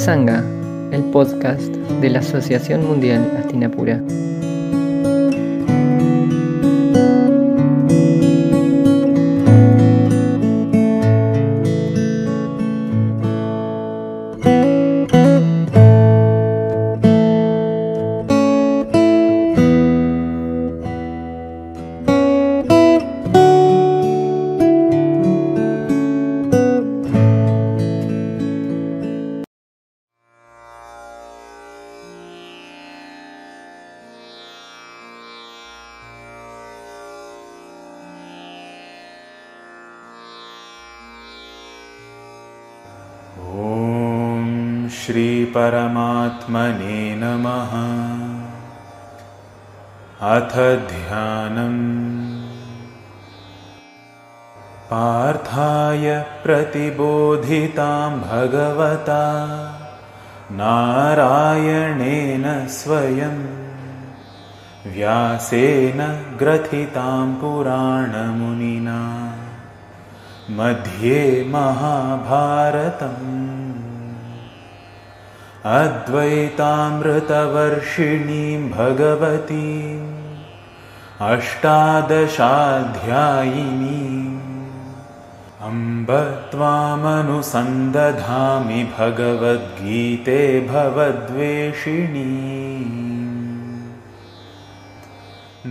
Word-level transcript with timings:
Satsanga, 0.00 0.42
el 0.92 1.02
podcast 1.12 1.60
de 2.00 2.08
la 2.08 2.20
Asociación 2.20 2.86
Mundial 2.86 3.36
Astinapura. 3.36 4.00
श्रीपरमात्मने 46.50 47.16
नमः। 47.16 47.70
अथ 50.30 50.88
ध्यानम्। 50.88 52.50
पार्थाय 54.90 56.26
प्रतिबोधितां 56.44 58.10
भगवता। 58.10 59.46
नारायणेन 60.52 62.68
स्वयं। 62.68 63.46
व्यासेन 64.92 66.24
ग्रथितां 66.38 67.34
पुराणमुनिना। 67.34 69.32
मध्ये 70.50 71.44
महाभारतम् 71.48 73.39
अद्वैतामृतवर्षिणीं 75.65 78.61
भगवतीम् 78.71 80.09
अष्टादशाध्यायिनीम् 81.31 82.35
अम्ब 85.69 86.09
त्वामनुसन्दधामि 86.51 87.31
भगवद्गीते 88.97 90.39
भवद्वेषिणी 90.69 92.29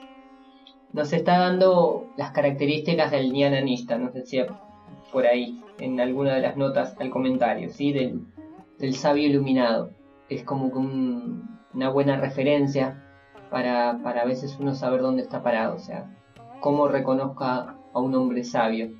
Nos 0.92 1.12
está 1.12 1.38
dando 1.38 2.06
las 2.16 2.30
características 2.30 3.10
del 3.10 3.32
Jnana 3.32 3.60
Nishta, 3.60 3.98
nos 3.98 4.14
decía 4.14 4.46
por 5.12 5.26
ahí, 5.26 5.62
en 5.78 6.00
alguna 6.00 6.34
de 6.34 6.40
las 6.40 6.56
notas 6.56 6.96
al 6.98 7.10
comentario, 7.10 7.68
¿sí? 7.68 7.92
del, 7.92 8.94
sabio 8.94 9.28
iluminado. 9.28 9.90
Es 10.28 10.42
como 10.44 10.66
una 10.66 11.90
buena 11.90 12.16
referencia 12.16 13.04
para, 13.50 14.00
para 14.02 14.22
a 14.22 14.24
veces 14.24 14.56
uno 14.58 14.74
saber 14.74 15.02
dónde 15.02 15.22
está 15.22 15.42
parado, 15.42 15.74
o 15.74 15.78
sea, 15.78 16.10
cómo 16.60 16.88
reconozca 16.88 17.76
a 17.92 18.00
un 18.00 18.14
hombre 18.14 18.44
sabio. 18.44 18.90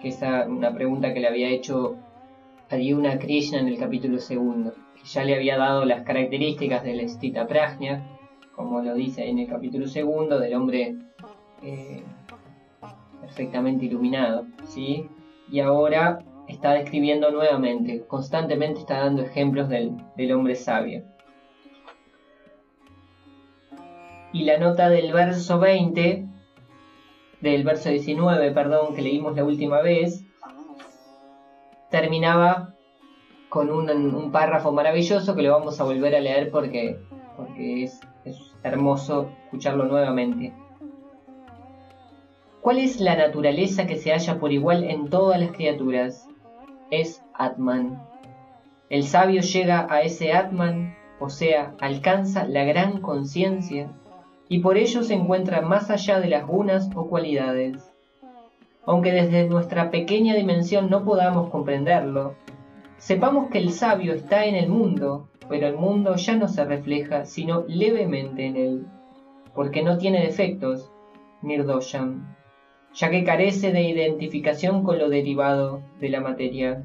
Que 0.00 0.08
esa 0.08 0.46
una 0.46 0.72
pregunta 0.72 1.12
que 1.12 1.20
le 1.20 1.28
había 1.28 1.48
hecho 1.48 1.96
Arjuna 2.68 3.18
Krishna 3.18 3.60
en 3.60 3.68
el 3.68 3.78
capítulo 3.78 4.18
segundo, 4.18 4.74
que 4.96 5.04
ya 5.04 5.24
le 5.24 5.36
había 5.36 5.56
dado 5.56 5.84
las 5.84 6.02
características 6.02 6.82
del 6.82 7.08
Stita 7.08 7.46
Prajna, 7.46 8.04
como 8.54 8.80
lo 8.82 8.94
dice 8.94 9.28
en 9.28 9.38
el 9.38 9.48
capítulo 9.48 9.86
segundo, 9.86 10.40
del 10.40 10.54
hombre 10.54 10.96
eh, 11.62 12.02
perfectamente 13.20 13.84
iluminado, 13.84 14.46
¿sí? 14.64 15.08
Y 15.50 15.60
ahora 15.60 16.18
está 16.48 16.72
describiendo 16.72 17.30
nuevamente, 17.30 18.04
constantemente 18.06 18.80
está 18.80 18.98
dando 19.00 19.22
ejemplos 19.22 19.68
del, 19.68 19.92
del 20.16 20.32
hombre 20.32 20.56
sabio. 20.56 21.04
Y 24.32 24.44
la 24.44 24.58
nota 24.58 24.88
del 24.88 25.12
verso 25.12 25.58
20, 25.58 26.26
del 27.52 27.64
verso 27.64 27.88
19, 27.88 28.50
perdón, 28.52 28.94
que 28.94 29.02
leímos 29.02 29.36
la 29.36 29.44
última 29.44 29.80
vez, 29.80 30.24
terminaba 31.90 32.74
con 33.48 33.70
un, 33.70 34.32
párrafo 34.32 34.72
maravilloso 34.72 35.34
que 35.34 35.42
lo 35.42 35.52
vamos 35.52 35.80
a 35.80 35.84
volver 35.84 36.14
a 36.14 36.20
leer 36.20 36.50
porque, 36.50 36.98
porque 37.36 37.84
es, 37.84 38.00
es 38.24 38.36
hermoso 38.62 39.30
escucharlo 39.44 39.84
nuevamente. 39.84 40.52
¿Cuál 42.60 42.78
es 42.78 43.00
la 43.00 43.14
naturaleza 43.14 43.86
que 43.86 43.96
se 43.96 44.10
halla 44.10 44.38
por 44.40 44.52
igual 44.52 44.84
en 44.84 45.08
todas 45.08 45.40
las 45.40 45.52
criaturas? 45.52 46.28
Es 46.90 47.22
Atman. 47.32 48.02
El 48.90 49.04
sabio 49.04 49.40
llega 49.40 49.86
a 49.88 50.02
ese 50.02 50.32
Atman, 50.32 50.96
o 51.20 51.30
sea, 51.30 51.74
alcanza 51.80 52.44
la 52.44 52.64
gran 52.64 53.00
conciencia, 53.00 53.90
y 54.48 54.60
por 54.60 54.76
ello 54.76 55.02
se 55.02 55.14
encuentra 55.14 55.60
más 55.60 55.90
allá 55.90 56.20
de 56.20 56.28
las 56.28 56.46
gunas 56.46 56.88
o 56.94 57.08
cualidades. 57.08 57.92
Aunque 58.84 59.10
desde 59.12 59.48
nuestra 59.48 59.90
pequeña 59.90 60.34
dimensión 60.34 60.88
no 60.88 61.04
podamos 61.04 61.50
comprenderlo, 61.50 62.34
sepamos 62.98 63.50
que 63.50 63.58
el 63.58 63.72
sabio 63.72 64.14
está 64.14 64.44
en 64.44 64.54
el 64.54 64.68
mundo, 64.68 65.28
pero 65.48 65.66
el 65.66 65.74
mundo 65.74 66.14
ya 66.16 66.36
no 66.36 66.48
se 66.48 66.64
refleja 66.64 67.24
sino 67.24 67.64
levemente 67.66 68.46
en 68.46 68.56
él, 68.56 68.86
porque 69.54 69.82
no 69.82 69.98
tiene 69.98 70.20
defectos, 70.20 70.90
Nirdosham, 71.42 72.36
ya 72.94 73.10
que 73.10 73.24
carece 73.24 73.72
de 73.72 73.82
identificación 73.82 74.84
con 74.84 74.98
lo 74.98 75.08
derivado 75.08 75.82
de 76.00 76.08
la 76.08 76.20
materia. 76.20 76.84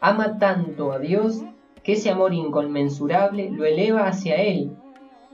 ama 0.00 0.38
tanto 0.38 0.92
a 0.92 0.98
Dios 0.98 1.42
que 1.82 1.92
ese 1.92 2.10
amor 2.10 2.34
inconmensurable 2.34 3.50
lo 3.50 3.64
eleva 3.64 4.06
hacia 4.06 4.36
Él 4.36 4.76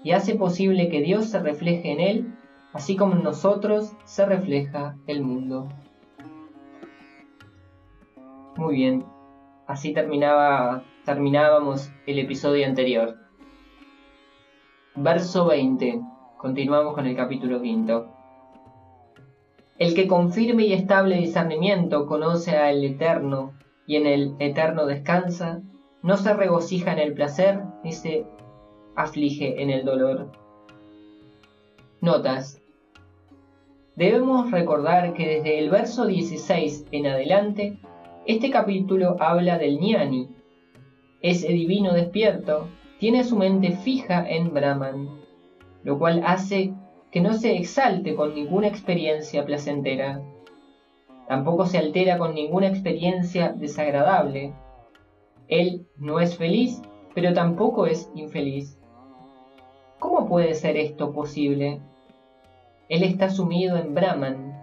y 0.02 0.12
hace 0.12 0.34
posible 0.34 0.88
que 0.88 1.00
Dios 1.00 1.26
se 1.26 1.40
refleje 1.40 1.92
en 1.92 2.00
Él, 2.00 2.34
así 2.72 2.96
como 2.96 3.14
en 3.14 3.22
nosotros 3.22 3.92
se 4.04 4.26
refleja 4.26 4.96
el 5.06 5.22
mundo. 5.22 5.68
Muy 8.56 8.74
bien, 8.74 9.04
así 9.66 9.92
terminaba, 9.92 10.84
terminábamos 11.04 11.90
el 12.06 12.18
episodio 12.18 12.66
anterior. 12.66 13.16
Verso 14.94 15.46
20. 15.46 16.00
Continuamos 16.38 16.94
con 16.94 17.06
el 17.06 17.14
capítulo 17.14 17.60
quinto. 17.60 18.08
El 19.78 19.94
que 19.94 20.06
con 20.06 20.32
firme 20.32 20.64
y 20.64 20.72
estable 20.72 21.16
discernimiento 21.16 22.06
conoce 22.06 22.56
al 22.56 22.82
Eterno 22.82 23.52
y 23.86 23.96
en 23.96 24.06
el 24.06 24.36
Eterno 24.38 24.86
descansa, 24.86 25.60
no 26.02 26.16
se 26.16 26.32
regocija 26.32 26.92
en 26.92 26.98
el 26.98 27.12
placer 27.12 27.62
ni 27.84 27.92
se 27.92 28.26
aflige 28.96 29.62
en 29.62 29.70
el 29.70 29.84
dolor. 29.84 30.32
Notas. 32.00 32.60
Debemos 33.94 34.50
recordar 34.50 35.14
que 35.14 35.26
desde 35.26 35.58
el 35.58 35.70
verso 35.70 36.06
16 36.06 36.86
en 36.92 37.06
adelante, 37.06 37.78
este 38.26 38.50
capítulo 38.50 39.16
habla 39.20 39.58
del 39.58 39.78
ñani. 39.78 40.28
Ese 41.22 41.48
divino 41.48 41.92
despierto 41.94 42.68
tiene 42.98 43.24
su 43.24 43.36
mente 43.36 43.72
fija 43.72 44.28
en 44.28 44.52
Brahman, 44.52 45.08
lo 45.84 45.98
cual 45.98 46.22
hace 46.26 46.74
que 47.10 47.20
no 47.20 47.34
se 47.34 47.56
exalte 47.56 48.14
con 48.14 48.34
ninguna 48.34 48.68
experiencia 48.68 49.44
placentera. 49.44 50.22
Tampoco 51.28 51.66
se 51.66 51.78
altera 51.78 52.18
con 52.18 52.34
ninguna 52.34 52.68
experiencia 52.68 53.52
desagradable. 53.52 54.52
Él 55.48 55.86
no 55.96 56.20
es 56.20 56.36
feliz, 56.36 56.82
pero 57.14 57.32
tampoco 57.32 57.86
es 57.86 58.10
infeliz. 58.14 58.78
¿Cómo 59.98 60.28
puede 60.28 60.54
ser 60.54 60.76
esto 60.76 61.12
posible? 61.12 61.80
Él 62.88 63.02
está 63.02 63.30
sumido 63.30 63.76
en 63.78 63.94
Brahman. 63.94 64.62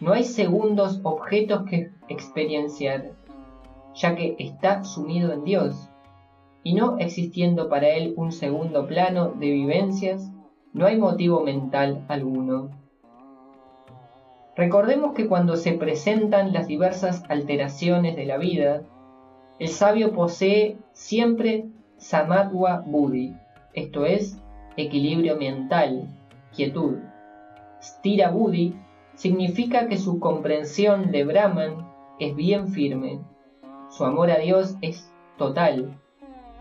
No 0.00 0.12
hay 0.12 0.24
segundos 0.24 1.00
objetos 1.02 1.64
que 1.68 1.90
experienciar, 2.08 3.12
ya 3.94 4.16
que 4.16 4.36
está 4.38 4.82
sumido 4.82 5.32
en 5.32 5.44
Dios. 5.44 5.90
Y 6.62 6.74
no 6.74 6.98
existiendo 6.98 7.68
para 7.68 7.88
él 7.88 8.14
un 8.16 8.32
segundo 8.32 8.86
plano 8.86 9.28
de 9.28 9.50
vivencias, 9.50 10.32
no 10.72 10.86
hay 10.86 10.96
motivo 10.98 11.40
mental 11.42 12.04
alguno. 12.08 12.70
Recordemos 14.56 15.14
que 15.14 15.28
cuando 15.28 15.56
se 15.56 15.72
presentan 15.72 16.52
las 16.52 16.66
diversas 16.68 17.22
alteraciones 17.28 18.16
de 18.16 18.24
la 18.24 18.38
vida, 18.38 18.82
el 19.58 19.68
sabio 19.68 20.12
posee 20.12 20.78
siempre 20.92 21.66
samatwa 21.98 22.82
buddhi, 22.86 23.36
esto 23.74 24.06
es, 24.06 24.40
equilibrio 24.76 25.36
mental, 25.36 26.08
quietud. 26.54 26.98
Stira 27.80 28.30
buddhi 28.30 28.74
significa 29.14 29.88
que 29.88 29.98
su 29.98 30.18
comprensión 30.18 31.10
de 31.10 31.24
Brahman 31.24 31.86
es 32.18 32.34
bien 32.34 32.68
firme, 32.68 33.20
su 33.88 34.04
amor 34.04 34.30
a 34.30 34.38
Dios 34.38 34.76
es 34.80 35.12
total, 35.38 35.98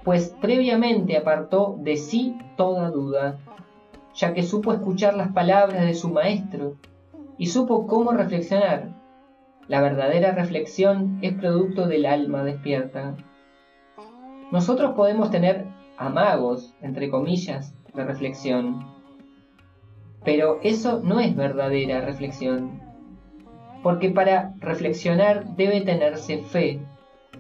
pues 0.03 0.35
previamente 0.41 1.17
apartó 1.17 1.77
de 1.79 1.97
sí 1.97 2.37
toda 2.57 2.89
duda 2.91 3.39
ya 4.13 4.33
que 4.33 4.43
supo 4.43 4.73
escuchar 4.73 5.15
las 5.15 5.31
palabras 5.31 5.85
de 5.85 5.93
su 5.93 6.09
maestro 6.09 6.75
y 7.37 7.47
supo 7.47 7.87
cómo 7.87 8.11
reflexionar. 8.11 8.89
La 9.67 9.81
verdadera 9.81 10.31
reflexión 10.33 11.19
es 11.21 11.33
producto 11.33 11.87
del 11.87 12.05
alma 12.05 12.43
despierta. 12.43 13.15
Nosotros 14.51 14.93
podemos 14.95 15.31
tener 15.31 15.65
amagos, 15.97 16.73
entre 16.81 17.09
comillas, 17.09 17.73
de 17.93 18.03
reflexión, 18.03 18.85
pero 20.23 20.59
eso 20.63 21.01
no 21.03 21.19
es 21.19 21.35
verdadera 21.35 22.01
reflexión, 22.01 22.81
porque 23.81 24.09
para 24.09 24.53
reflexionar 24.59 25.55
debe 25.55 25.81
tenerse 25.81 26.39
fe, 26.39 26.79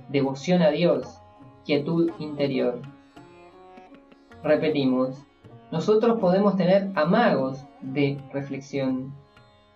devoción 0.09 0.61
a 0.61 0.69
Dios, 0.69 1.21
quietud 1.65 2.11
interior. 2.19 2.81
Repetimos, 4.43 5.25
nosotros 5.71 6.19
podemos 6.19 6.57
tener 6.57 6.89
amagos 6.95 7.65
de 7.81 8.19
reflexión, 8.33 9.13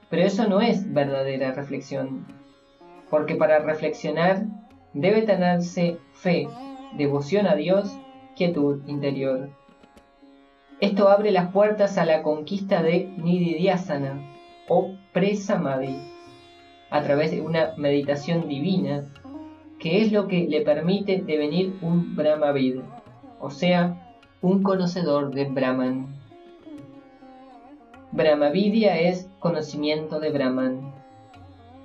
pero 0.09 0.23
eso 0.23 0.47
no 0.47 0.61
es 0.61 0.93
verdadera 0.93 1.53
reflexión, 1.53 2.25
porque 3.09 3.35
para 3.35 3.59
reflexionar 3.59 4.45
debe 4.93 5.21
tenerse 5.21 5.97
fe, 6.13 6.47
devoción 6.97 7.47
a 7.47 7.55
Dios, 7.55 7.97
quietud 8.37 8.87
interior. 8.87 9.49
Esto 10.79 11.09
abre 11.09 11.31
las 11.31 11.51
puertas 11.51 11.97
a 11.97 12.05
la 12.05 12.21
conquista 12.21 12.83
de 12.83 13.11
Nididhyasana 13.17 14.21
o 14.67 14.91
Presamadhi 15.11 15.97
a 16.89 17.01
través 17.03 17.31
de 17.31 17.41
una 17.41 17.73
meditación 17.77 18.47
divina 18.47 19.05
que 19.79 20.01
es 20.01 20.11
lo 20.11 20.27
que 20.27 20.47
le 20.47 20.61
permite 20.61 21.21
devenir 21.21 21.77
un 21.81 22.15
Brahmavid, 22.15 22.79
o 23.39 23.49
sea, 23.49 24.15
un 24.41 24.63
conocedor 24.63 25.33
de 25.33 25.45
Brahman. 25.45 26.07
Brahmavidya 28.11 28.99
es 28.99 29.29
conocimiento 29.39 30.19
de 30.19 30.31
Brahman, 30.31 30.93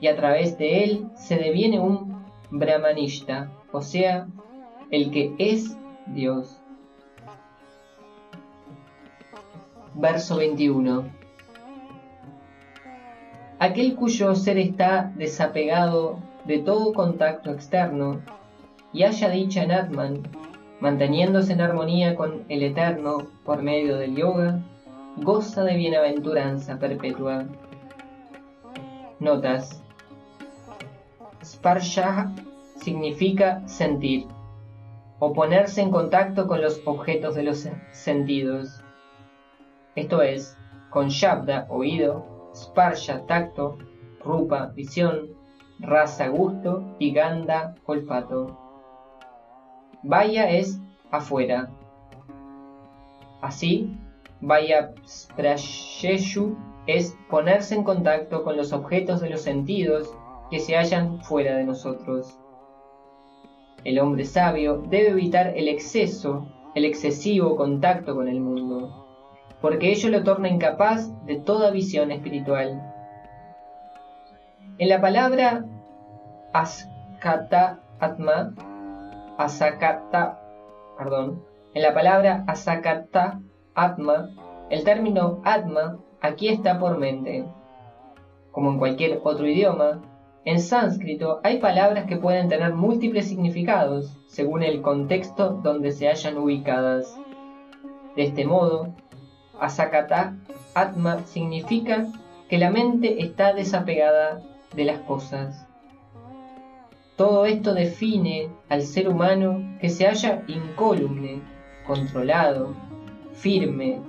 y 0.00 0.06
a 0.06 0.16
través 0.16 0.56
de 0.56 0.84
él 0.84 1.06
se 1.14 1.36
deviene 1.36 1.80
un 1.80 2.24
Brahmanishta, 2.50 3.50
o 3.72 3.82
sea, 3.82 4.26
el 4.90 5.10
que 5.10 5.34
es 5.38 5.76
Dios. 6.06 6.58
Verso 9.94 10.36
21. 10.36 11.04
Aquel 13.58 13.94
cuyo 13.94 14.34
ser 14.34 14.58
está 14.58 15.12
desapegado 15.16 16.18
de 16.46 16.58
todo 16.58 16.92
contacto 16.92 17.50
externo 17.52 18.20
y 18.92 19.04
haya 19.04 19.28
dicha 19.30 19.62
en 19.62 19.72
Atman 19.72 20.22
manteniéndose 20.82 21.52
en 21.52 21.60
armonía 21.60 22.16
con 22.16 22.44
el 22.48 22.64
Eterno 22.64 23.28
por 23.44 23.62
medio 23.62 23.98
del 23.98 24.16
yoga, 24.16 24.58
goza 25.16 25.62
de 25.62 25.76
bienaventuranza 25.76 26.76
perpetua. 26.80 27.44
Notas. 29.20 29.80
Sparsha 31.44 32.32
significa 32.74 33.62
sentir, 33.68 34.26
o 35.24 35.32
ponerse 35.32 35.80
en 35.80 35.92
contacto 35.92 36.48
con 36.48 36.60
los 36.60 36.82
objetos 36.84 37.36
de 37.36 37.44
los 37.44 37.68
sentidos. 37.92 38.82
Esto 39.94 40.20
es, 40.20 40.58
con 40.90 41.10
Shabda, 41.10 41.68
oído, 41.70 42.50
Sparsha, 42.56 43.24
tacto, 43.26 43.78
Rupa, 44.24 44.72
visión, 44.74 45.28
Rasa, 45.78 46.26
gusto 46.26 46.96
y 46.98 47.12
Ganda, 47.12 47.76
olfato. 47.86 48.58
Vaya 50.02 50.50
es 50.50 50.80
afuera. 51.12 51.70
Así, 53.42 53.96
Vaya 54.40 54.92
Sprayeshu 55.06 56.56
es 56.88 57.16
ponerse 57.30 57.76
en 57.76 57.84
contacto 57.84 58.42
con 58.42 58.56
los 58.56 58.72
objetos 58.72 59.20
de 59.20 59.30
los 59.30 59.42
sentidos 59.42 60.12
que 60.50 60.58
se 60.58 60.74
hallan 60.74 61.22
fuera 61.22 61.54
de 61.54 61.62
nosotros. 61.62 62.41
El 63.84 63.98
hombre 63.98 64.24
sabio 64.24 64.78
debe 64.88 65.10
evitar 65.10 65.48
el 65.56 65.68
exceso, 65.68 66.46
el 66.74 66.84
excesivo 66.84 67.56
contacto 67.56 68.14
con 68.14 68.28
el 68.28 68.40
mundo, 68.40 69.06
porque 69.60 69.90
ello 69.90 70.08
lo 70.10 70.22
torna 70.22 70.48
incapaz 70.48 71.10
de 71.26 71.36
toda 71.36 71.70
visión 71.70 72.10
espiritual. 72.10 72.80
En 74.78 74.88
la 74.88 75.00
palabra 75.00 75.64
Askata 76.52 77.80
Atma 78.00 78.54
asakata, 79.38 80.38
en 81.74 81.82
la 81.82 81.94
palabra 81.94 82.44
asakata 82.46 83.40
atma, 83.74 84.30
el 84.70 84.84
término 84.84 85.40
atma 85.44 85.98
aquí 86.20 86.48
está 86.48 86.78
por 86.78 86.98
mente. 86.98 87.44
Como 88.50 88.70
en 88.70 88.78
cualquier 88.78 89.20
otro 89.24 89.46
idioma, 89.46 90.02
en 90.44 90.60
sánscrito 90.60 91.40
hay 91.44 91.58
palabras 91.58 92.06
que 92.06 92.16
pueden 92.16 92.48
tener 92.48 92.74
múltiples 92.74 93.28
significados 93.28 94.18
según 94.26 94.62
el 94.64 94.82
contexto 94.82 95.50
donde 95.62 95.92
se 95.92 96.08
hayan 96.08 96.36
ubicadas. 96.36 97.16
De 98.16 98.24
este 98.24 98.44
modo, 98.44 98.92
asakata 99.60 100.36
atma 100.74 101.20
significa 101.26 102.06
que 102.48 102.58
la 102.58 102.70
mente 102.70 103.22
está 103.22 103.52
desapegada 103.52 104.42
de 104.74 104.84
las 104.84 104.98
cosas. 105.00 105.66
Todo 107.16 107.46
esto 107.46 107.72
define 107.72 108.48
al 108.68 108.82
ser 108.82 109.08
humano 109.08 109.76
que 109.80 109.90
se 109.90 110.06
halla 110.06 110.42
incólume, 110.48 111.40
controlado, 111.86 112.74
firme, 113.32 114.00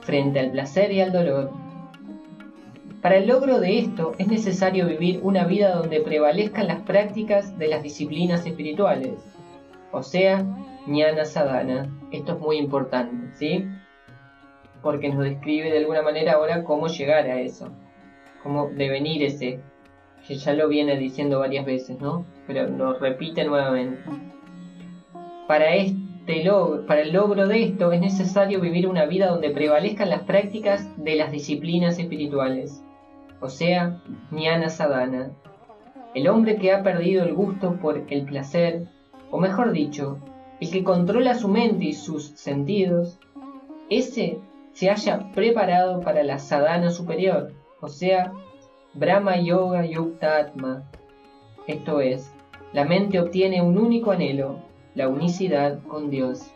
frente 0.00 0.38
al 0.38 0.52
placer 0.52 0.92
y 0.92 1.00
al 1.00 1.12
dolor. 1.12 1.61
Para 3.02 3.16
el 3.16 3.26
logro 3.26 3.58
de 3.58 3.80
esto 3.80 4.12
es 4.18 4.28
necesario 4.28 4.86
vivir 4.86 5.18
una 5.24 5.44
vida 5.44 5.74
donde 5.74 6.00
prevalezcan 6.00 6.68
las 6.68 6.82
prácticas 6.82 7.58
de 7.58 7.66
las 7.66 7.82
disciplinas 7.82 8.46
espirituales, 8.46 9.14
o 9.90 10.04
sea, 10.04 10.46
ñana 10.86 11.24
sadhana. 11.24 11.90
Esto 12.12 12.34
es 12.34 12.38
muy 12.38 12.58
importante, 12.58 13.36
¿sí? 13.36 13.66
Porque 14.82 15.08
nos 15.08 15.24
describe 15.24 15.72
de 15.72 15.78
alguna 15.78 16.02
manera 16.02 16.34
ahora 16.34 16.62
cómo 16.62 16.86
llegar 16.86 17.26
a 17.26 17.40
eso, 17.40 17.72
cómo 18.44 18.68
devenir 18.68 19.24
ese, 19.24 19.58
que 20.28 20.36
ya 20.36 20.52
lo 20.52 20.68
viene 20.68 20.96
diciendo 20.96 21.40
varias 21.40 21.66
veces, 21.66 21.98
¿no? 21.98 22.24
Pero 22.46 22.68
lo 22.68 23.00
repite 23.00 23.44
nuevamente. 23.44 24.00
Para 25.48 25.74
este 25.74 26.02
para 26.86 27.00
el 27.00 27.12
logro 27.12 27.48
de 27.48 27.64
esto 27.64 27.90
es 27.90 28.00
necesario 28.00 28.60
vivir 28.60 28.86
una 28.86 29.06
vida 29.06 29.26
donde 29.26 29.50
prevalezcan 29.50 30.08
las 30.08 30.22
prácticas 30.22 30.86
de 30.96 31.16
las 31.16 31.32
disciplinas 31.32 31.98
espirituales, 31.98 32.80
o 33.42 33.48
sea, 33.48 34.00
ñana 34.30 34.68
sadhana. 34.68 35.32
El 36.14 36.28
hombre 36.28 36.56
que 36.56 36.72
ha 36.72 36.82
perdido 36.82 37.24
el 37.24 37.34
gusto 37.34 37.76
por 37.76 38.04
el 38.08 38.24
placer, 38.24 38.86
o 39.30 39.38
mejor 39.38 39.72
dicho, 39.72 40.18
el 40.60 40.70
que 40.70 40.84
controla 40.84 41.34
su 41.34 41.48
mente 41.48 41.86
y 41.86 41.92
sus 41.92 42.28
sentidos, 42.36 43.18
ese 43.90 44.38
se 44.72 44.90
haya 44.90 45.32
preparado 45.32 46.00
para 46.00 46.22
la 46.22 46.38
sadhana 46.38 46.90
superior, 46.90 47.52
o 47.80 47.88
sea, 47.88 48.32
Brahma 48.94 49.36
Yoga 49.38 49.84
Yukta 49.84 50.36
Atma. 50.36 50.84
Esto 51.66 52.00
es, 52.00 52.32
la 52.72 52.84
mente 52.84 53.18
obtiene 53.18 53.60
un 53.60 53.76
único 53.76 54.12
anhelo, 54.12 54.60
la 54.94 55.08
unicidad 55.08 55.82
con 55.82 56.10
Dios. 56.10 56.48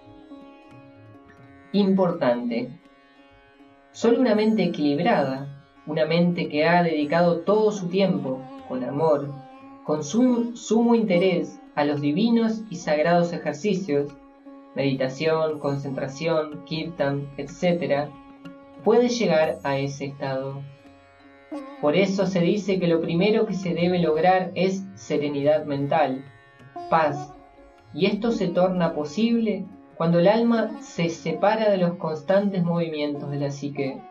Importante. 1.73 2.71
Solo 3.91 4.21
una 4.21 4.35
mente 4.35 4.63
equilibrada, 4.63 5.56
una 5.87 6.05
mente 6.05 6.49
que 6.49 6.67
ha 6.67 6.83
dedicado 6.83 7.41
todo 7.41 7.71
su 7.71 7.89
tiempo, 7.89 8.41
con 8.69 8.83
amor, 8.85 9.33
con 9.85 10.03
sumo 10.03 10.95
interés 10.95 11.61
a 11.77 11.85
los 11.85 12.01
divinos 12.01 12.63
y 12.71 12.77
sagrados 12.77 13.33
ejercicios, 13.33 14.13
meditación, 14.75 15.59
concentración, 15.61 16.65
kirtan, 16.65 17.29
etc., 17.37 18.09
puede 18.83 19.09
llegar 19.09 19.59
a 19.63 19.79
ese 19.79 20.07
estado. 20.07 20.63
Por 21.81 21.97
eso 21.97 22.27
se 22.27 22.41
dice 22.41 22.79
que 22.79 22.89
lo 22.89 23.01
primero 23.01 23.47
que 23.47 23.55
se 23.55 23.75
debe 23.75 23.99
lograr 23.99 24.51
es 24.55 24.85
serenidad 24.95 25.65
mental, 25.65 26.25
paz, 26.91 27.33
y 27.95 28.07
esto 28.07 28.33
se 28.33 28.49
torna 28.49 28.93
posible 28.93 29.65
cuando 29.97 30.19
el 30.19 30.29
alma 30.29 30.81
se 30.83 31.09
separa 31.09 31.71
de 31.71 31.79
los 31.79 31.95
constantes 31.95 32.63
movimientos 32.63 33.31
de 33.31 33.39
la 33.39 33.51
psique, 33.51 34.03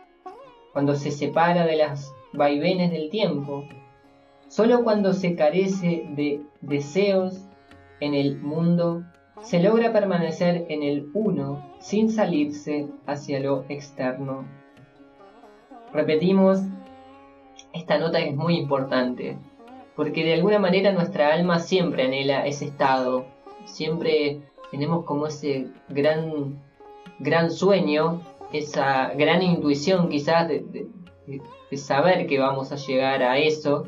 cuando 0.75 0.96
se 0.96 1.10
separa 1.10 1.65
de 1.65 1.77
las 1.77 2.13
vaivenes 2.34 2.91
del 2.91 3.10
tiempo, 3.10 3.63
solo 4.50 4.84
cuando 4.84 5.13
se 5.13 5.34
carece 5.34 6.05
de 6.10 6.41
deseos 6.60 7.46
en 8.01 8.13
el 8.13 8.41
mundo 8.41 9.05
se 9.41 9.63
logra 9.63 9.94
permanecer 9.94 10.65
en 10.67 10.84
el 10.84 11.10
uno 11.13 11.65
sin 11.79 12.12
salirse 12.12 12.89
hacia 13.05 13.39
lo 13.39 13.63
externo. 13.70 14.44
Repetimos, 15.94 16.60
esta 17.72 17.98
nota 17.98 18.20
es 18.20 18.36
muy 18.36 18.58
importante, 18.58 19.38
porque 19.96 20.25
de 20.25 20.34
alguna 20.34 20.60
manera 20.60 20.91
nuestra 20.91 21.34
alma 21.34 21.60
siempre 21.60 22.03
anhela 22.03 22.46
ese 22.46 22.65
estado, 22.65 23.24
siempre 23.63 24.41
tenemos 24.72 25.05
como 25.05 25.27
ese 25.27 25.70
gran, 25.88 26.62
gran 27.20 27.50
sueño, 27.50 28.20
esa 28.54 29.14
gran 29.14 29.42
intuición 29.42 30.10
quizás 30.10 30.48
de, 30.48 30.88
saber 31.75 32.25
que 32.28 32.40
vamos 32.40 32.72
a 32.72 32.78
llegar 32.78 33.22
a 33.22 33.38
eso 33.38 33.88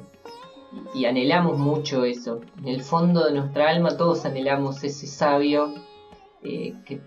y 0.93 1.05
anhelamos 1.05 1.57
mucho 1.57 2.03
eso. 2.03 2.41
En 2.59 2.67
el 2.67 2.81
fondo 2.81 3.25
de 3.25 3.33
nuestra 3.33 3.69
alma 3.69 3.95
todos 3.95 4.25
anhelamos 4.25 4.83
ese 4.83 5.07
sabio 5.07 5.73
eh, 6.43 6.73
que 6.85 6.99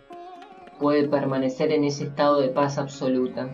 puede 0.79 1.07
permanecer 1.07 1.73
en 1.73 1.85
ese 1.85 2.05
estado 2.05 2.41
de 2.41 2.49
paz 2.49 2.79
absoluta. 2.79 3.51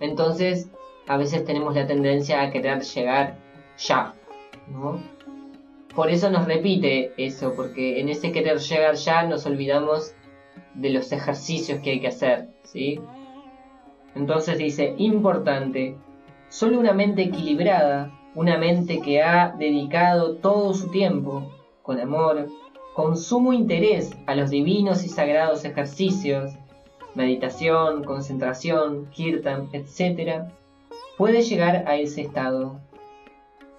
Entonces, 0.00 0.70
a 1.08 1.16
veces 1.16 1.44
tenemos 1.44 1.74
la 1.74 1.86
tendencia 1.86 2.42
a 2.42 2.50
querer 2.50 2.82
llegar 2.82 3.36
ya, 3.78 4.14
¿no? 4.68 5.00
Por 5.94 6.10
eso 6.10 6.30
nos 6.30 6.46
repite 6.46 7.12
eso, 7.16 7.54
porque 7.56 7.98
en 8.00 8.08
ese 8.08 8.30
querer 8.30 8.58
llegar 8.58 8.94
ya 8.94 9.24
nos 9.24 9.44
olvidamos 9.46 10.14
de 10.74 10.90
los 10.90 11.10
ejercicios 11.10 11.80
que 11.80 11.90
hay 11.90 12.00
que 12.00 12.08
hacer, 12.08 12.48
¿sí? 12.62 13.00
Entonces 14.14 14.58
dice, 14.58 14.94
importante, 14.98 15.96
solo 16.48 16.78
una 16.78 16.92
mente 16.92 17.22
equilibrada, 17.22 18.12
una 18.34 18.58
mente 18.58 19.00
que 19.00 19.22
ha 19.22 19.54
dedicado 19.58 20.36
todo 20.36 20.74
su 20.74 20.90
tiempo, 20.90 21.50
con 21.82 22.00
amor, 22.00 22.48
con 22.94 23.16
sumo 23.16 23.52
interés 23.52 24.10
a 24.26 24.34
los 24.34 24.50
divinos 24.50 25.04
y 25.04 25.08
sagrados 25.08 25.64
ejercicios, 25.64 26.52
meditación, 27.14 28.04
concentración, 28.04 29.06
kirtan, 29.10 29.68
etc., 29.72 30.44
puede 31.16 31.42
llegar 31.42 31.84
a 31.86 31.96
ese 31.96 32.22
estado. 32.22 32.80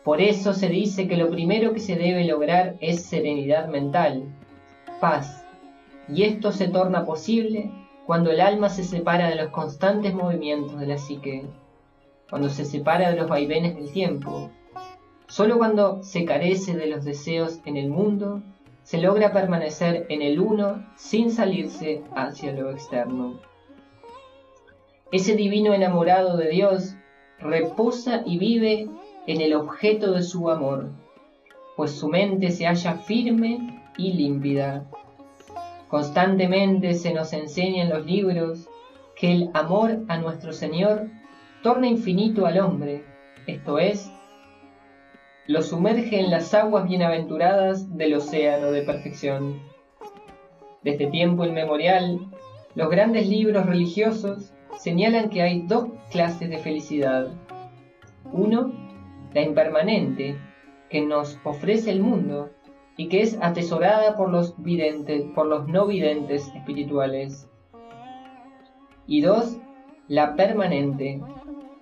Por 0.04 0.22
eso 0.22 0.54
se 0.54 0.68
dice 0.70 1.08
que 1.08 1.18
lo 1.18 1.30
primero 1.30 1.74
que 1.74 1.80
se 1.80 1.96
debe 1.96 2.26
lograr 2.26 2.76
es 2.80 3.04
serenidad 3.04 3.68
mental, 3.68 4.24
paz, 5.00 5.46
y 6.10 6.24
esto 6.24 6.52
se 6.52 6.68
torna 6.68 7.06
posible 7.06 7.72
cuando 8.06 8.32
el 8.32 8.42
alma 8.42 8.70
se 8.70 8.84
separa 8.84 9.30
de 9.30 9.36
los 9.36 9.50
constantes 9.50 10.14
movimientos 10.14 10.80
de 10.80 10.88
la 10.88 10.98
psique, 10.98 11.46
cuando 12.30 12.50
se 12.50 12.66
separa 12.66 13.12
de 13.12 13.18
los 13.18 13.28
vaivenes 13.30 13.76
del 13.76 13.92
tiempo. 13.92 14.50
Solo 15.28 15.58
cuando 15.58 16.02
se 16.04 16.26
carece 16.26 16.76
de 16.76 16.88
los 16.88 17.06
deseos 17.06 17.60
en 17.66 17.78
el 17.78 17.90
mundo, 17.90 18.42
se 18.84 19.00
logra 19.00 19.32
permanecer 19.32 20.06
en 20.10 20.22
el 20.22 20.40
uno 20.40 20.86
sin 20.96 21.32
salirse 21.32 22.04
hacia 22.16 22.52
lo 22.54 22.72
externo. 22.72 23.40
Ese 25.12 25.36
divino 25.36 25.74
enamorado 25.74 26.38
de 26.38 26.50
Dios 26.50 26.96
reposa 27.40 28.24
y 28.26 28.38
vive 28.38 28.88
en 29.28 29.42
el 29.42 29.54
objeto 29.54 30.14
de 30.14 30.24
su 30.24 30.50
amor, 30.50 30.90
pues 31.76 31.92
su 31.92 32.08
mente 32.08 32.52
se 32.52 32.66
halla 32.66 32.96
firme 32.96 33.84
y 33.98 34.14
límpida. 34.14 34.86
Constantemente 35.92 36.94
se 36.94 37.14
nos 37.14 37.34
enseña 37.34 37.84
en 37.84 37.90
los 37.90 38.06
libros 38.06 38.70
que 39.14 39.34
el 39.34 39.50
amor 39.54 40.00
a 40.08 40.18
nuestro 40.20 40.54
Señor 40.54 41.10
torna 41.64 41.86
infinito 41.86 42.46
al 42.46 42.60
hombre, 42.60 43.04
esto 43.46 43.78
es, 43.78 44.10
lo 45.48 45.62
sumerge 45.62 46.22
en 46.22 46.32
las 46.32 46.54
aguas 46.54 46.88
bienaventuradas 46.88 47.98
del 47.98 48.14
océano 48.14 48.72
de 48.72 48.84
perfección. 48.84 49.60
Desde 50.82 51.08
tiempo 51.08 51.44
inmemorial, 51.44 52.20
los 52.74 52.90
grandes 52.90 53.28
libros 53.28 53.66
religiosos 53.66 54.54
señalan 54.80 55.30
que 55.30 55.42
hay 55.42 55.64
dos 55.64 55.90
clases 56.10 56.50
de 56.50 56.60
felicidad. 56.60 57.34
Uno, 58.32 58.72
la 59.34 59.42
impermanente 59.42 60.38
que 60.90 61.02
nos 61.02 61.38
ofrece 61.44 61.92
el 61.92 62.00
mundo 62.00 62.50
y 63.02 63.08
que 63.08 63.24
es 63.24 63.36
atesorada 63.42 64.16
por 64.16 64.30
los 64.30 64.54
videntes, 64.62 65.24
por 65.34 65.48
los 65.48 65.68
no 65.68 65.88
videntes 65.88 66.52
espirituales. 66.54 67.50
Y 69.08 69.22
dos, 69.22 69.58
la 70.08 70.36
permanente, 70.36 71.20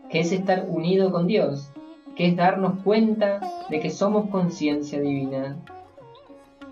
que 0.10 0.22
es 0.22 0.32
estar 0.32 0.68
unido 0.70 1.12
con 1.12 1.28
Dios, 1.28 1.74
que 2.16 2.28
es 2.28 2.38
darnos 2.38 2.82
cuenta 2.84 3.42
de 3.70 3.82
que 3.82 3.90
somos 3.90 4.30
conciencia 4.30 5.02
divina. 5.02 5.58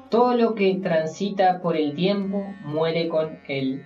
Todo 0.07 0.33
lo 0.33 0.55
que 0.55 0.75
transita 0.75 1.59
por 1.59 1.75
el 1.75 1.93
tiempo 1.93 2.45
muere 2.63 3.09
con 3.09 3.39
Él. 3.49 3.83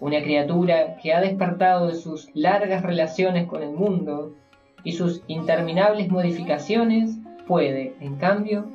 Una 0.00 0.22
criatura 0.22 0.96
que 1.02 1.12
ha 1.12 1.20
despertado 1.20 1.88
de 1.88 1.96
sus 1.96 2.30
largas 2.32 2.82
relaciones 2.82 3.46
con 3.46 3.62
el 3.62 3.72
mundo 3.72 4.32
y 4.84 4.92
sus 4.92 5.22
interminables 5.26 6.08
modificaciones, 6.08 7.18
puede, 7.46 7.94
en 8.00 8.16
cambio, 8.16 8.70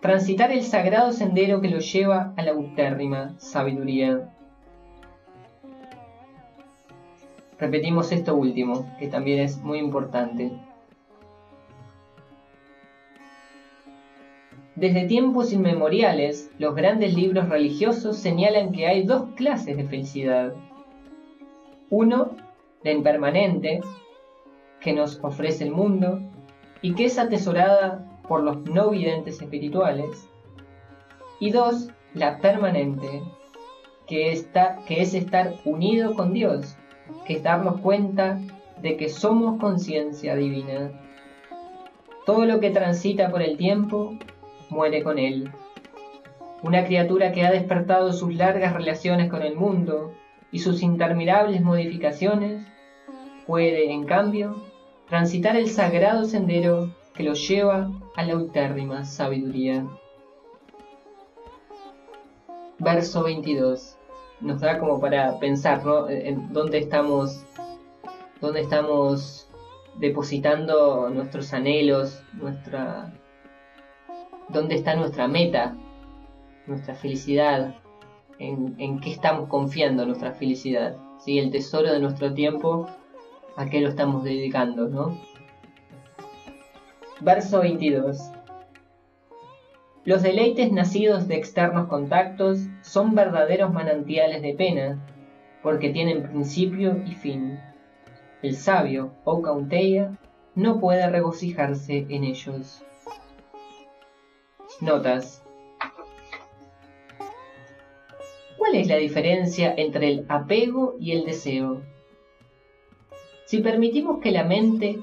transitar 0.00 0.50
el 0.50 0.64
sagrado 0.64 1.12
sendero 1.12 1.60
que 1.60 1.68
lo 1.68 1.78
lleva 1.78 2.32
a 2.36 2.42
la 2.42 2.52
autérrima 2.52 3.34
sabiduría. 3.38 4.30
Repetimos 7.58 8.10
esto 8.10 8.34
último, 8.34 8.86
que 8.98 9.08
también 9.08 9.40
es 9.40 9.58
muy 9.58 9.78
importante. 9.78 10.50
Desde 14.74 15.06
tiempos 15.06 15.52
inmemoriales, 15.52 16.50
los 16.58 16.74
grandes 16.74 17.12
libros 17.14 17.50
religiosos 17.50 18.16
señalan 18.16 18.72
que 18.72 18.86
hay 18.86 19.02
dos 19.02 19.34
clases 19.34 19.76
de 19.76 19.84
felicidad. 19.84 20.54
Uno, 21.90 22.30
la 22.82 22.92
impermanente, 22.92 23.82
que 24.80 24.94
nos 24.94 25.22
ofrece 25.22 25.64
el 25.64 25.72
mundo 25.72 26.20
y 26.80 26.94
que 26.94 27.04
es 27.04 27.18
atesorada 27.18 28.09
por 28.30 28.44
los 28.44 28.58
no 28.58 28.90
videntes 28.90 29.42
espirituales. 29.42 30.28
Y 31.40 31.50
dos, 31.50 31.88
la 32.14 32.38
permanente, 32.38 33.24
que, 34.06 34.30
está, 34.30 34.78
que 34.86 35.02
es 35.02 35.14
estar 35.14 35.54
unido 35.64 36.14
con 36.14 36.32
Dios, 36.32 36.76
que 37.26 37.34
es 37.34 37.42
darnos 37.42 37.80
cuenta 37.80 38.38
de 38.80 38.96
que 38.96 39.08
somos 39.08 39.58
conciencia 39.58 40.36
divina. 40.36 40.92
Todo 42.24 42.44
lo 42.44 42.60
que 42.60 42.70
transita 42.70 43.32
por 43.32 43.42
el 43.42 43.56
tiempo 43.56 44.14
muere 44.68 45.02
con 45.02 45.18
él. 45.18 45.50
Una 46.62 46.84
criatura 46.84 47.32
que 47.32 47.44
ha 47.44 47.50
despertado 47.50 48.12
sus 48.12 48.32
largas 48.36 48.74
relaciones 48.74 49.28
con 49.28 49.42
el 49.42 49.56
mundo 49.56 50.12
y 50.52 50.60
sus 50.60 50.84
interminables 50.84 51.62
modificaciones 51.62 52.64
puede, 53.44 53.90
en 53.90 54.04
cambio, 54.04 54.54
transitar 55.08 55.56
el 55.56 55.68
sagrado 55.68 56.26
sendero 56.26 56.94
que 57.14 57.22
lo 57.22 57.34
lleva 57.34 57.90
a 58.16 58.22
la 58.24 58.36
ultérrima 58.36 59.04
sabiduría. 59.04 59.86
Verso 62.78 63.22
22. 63.22 63.96
Nos 64.40 64.60
da 64.60 64.78
como 64.78 65.00
para 65.00 65.38
pensar, 65.38 65.84
¿no? 65.84 66.08
En 66.08 66.52
dónde 66.52 66.78
estamos, 66.78 67.44
dónde 68.40 68.60
estamos 68.62 69.48
depositando 69.98 71.10
nuestros 71.10 71.52
anhelos, 71.52 72.22
nuestra, 72.32 73.12
dónde 74.48 74.76
está 74.76 74.94
nuestra 74.94 75.28
meta, 75.28 75.76
nuestra 76.66 76.94
felicidad, 76.94 77.74
en, 78.38 78.74
en 78.78 79.00
qué 79.00 79.10
estamos 79.12 79.48
confiando 79.48 80.06
nuestra 80.06 80.32
felicidad, 80.32 80.96
¿sí? 81.18 81.38
el 81.38 81.50
tesoro 81.50 81.92
de 81.92 82.00
nuestro 82.00 82.32
tiempo, 82.32 82.88
a 83.56 83.66
qué 83.66 83.80
lo 83.80 83.90
estamos 83.90 84.24
dedicando, 84.24 84.88
¿no? 84.88 85.18
Verso 87.22 87.60
22. 87.60 88.30
Los 90.06 90.22
deleites 90.22 90.72
nacidos 90.72 91.28
de 91.28 91.36
externos 91.36 91.86
contactos 91.88 92.60
son 92.80 93.14
verdaderos 93.14 93.70
manantiales 93.74 94.40
de 94.40 94.54
pena, 94.54 95.06
porque 95.62 95.90
tienen 95.90 96.22
principio 96.22 96.96
y 97.04 97.12
fin. 97.12 97.60
El 98.40 98.56
sabio, 98.56 99.12
o 99.24 99.42
Caunteya, 99.42 100.16
no 100.54 100.80
puede 100.80 101.06
regocijarse 101.10 102.06
en 102.08 102.24
ellos. 102.24 102.82
Notas. 104.80 105.44
¿Cuál 108.56 108.76
es 108.76 108.88
la 108.88 108.96
diferencia 108.96 109.74
entre 109.76 110.08
el 110.08 110.26
apego 110.30 110.96
y 110.98 111.12
el 111.12 111.26
deseo? 111.26 111.82
Si 113.44 113.58
permitimos 113.58 114.20
que 114.22 114.30
la 114.30 114.44
mente 114.44 115.00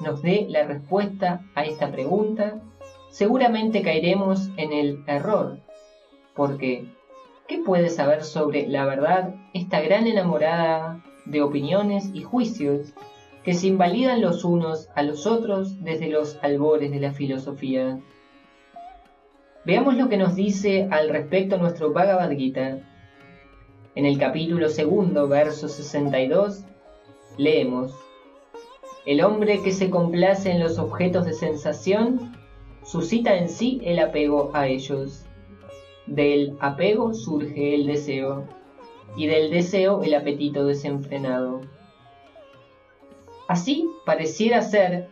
nos 0.00 0.22
dé 0.22 0.46
la 0.48 0.64
respuesta 0.64 1.44
a 1.54 1.64
esta 1.64 1.90
pregunta, 1.90 2.60
seguramente 3.10 3.82
caeremos 3.82 4.48
en 4.56 4.72
el 4.72 5.04
error, 5.06 5.58
porque 6.34 6.86
¿qué 7.46 7.58
puede 7.58 7.88
saber 7.88 8.24
sobre 8.24 8.66
la 8.66 8.84
verdad 8.86 9.34
esta 9.52 9.80
gran 9.80 10.06
enamorada 10.06 11.02
de 11.26 11.42
opiniones 11.42 12.10
y 12.14 12.22
juicios 12.22 12.92
que 13.44 13.54
se 13.54 13.66
invalidan 13.66 14.20
los 14.20 14.44
unos 14.44 14.88
a 14.94 15.02
los 15.02 15.26
otros 15.26 15.82
desde 15.82 16.08
los 16.08 16.38
albores 16.42 16.90
de 16.90 17.00
la 17.00 17.12
filosofía? 17.12 17.98
Veamos 19.64 19.96
lo 19.96 20.08
que 20.08 20.16
nos 20.16 20.36
dice 20.36 20.88
al 20.90 21.10
respecto 21.10 21.58
nuestro 21.58 21.92
Bhagavad 21.92 22.30
Gita. 22.30 22.78
En 23.94 24.06
el 24.06 24.18
capítulo 24.18 24.70
segundo, 24.70 25.28
verso 25.28 25.68
62, 25.68 26.64
leemos, 27.36 27.92
El 29.06 29.22
hombre 29.22 29.62
que 29.62 29.72
se 29.72 29.88
complace 29.88 30.50
en 30.50 30.60
los 30.60 30.78
objetos 30.78 31.24
de 31.24 31.32
sensación 31.32 32.36
suscita 32.84 33.36
en 33.36 33.48
sí 33.48 33.80
el 33.84 33.98
apego 33.98 34.50
a 34.52 34.66
ellos. 34.66 35.24
Del 36.06 36.56
apego 36.60 37.14
surge 37.14 37.74
el 37.74 37.86
deseo 37.86 38.44
y 39.16 39.26
del 39.26 39.50
deseo 39.50 40.02
el 40.02 40.14
apetito 40.14 40.66
desenfrenado. 40.66 41.62
Así 43.48 43.88
pareciera 44.04 44.62
ser 44.62 45.08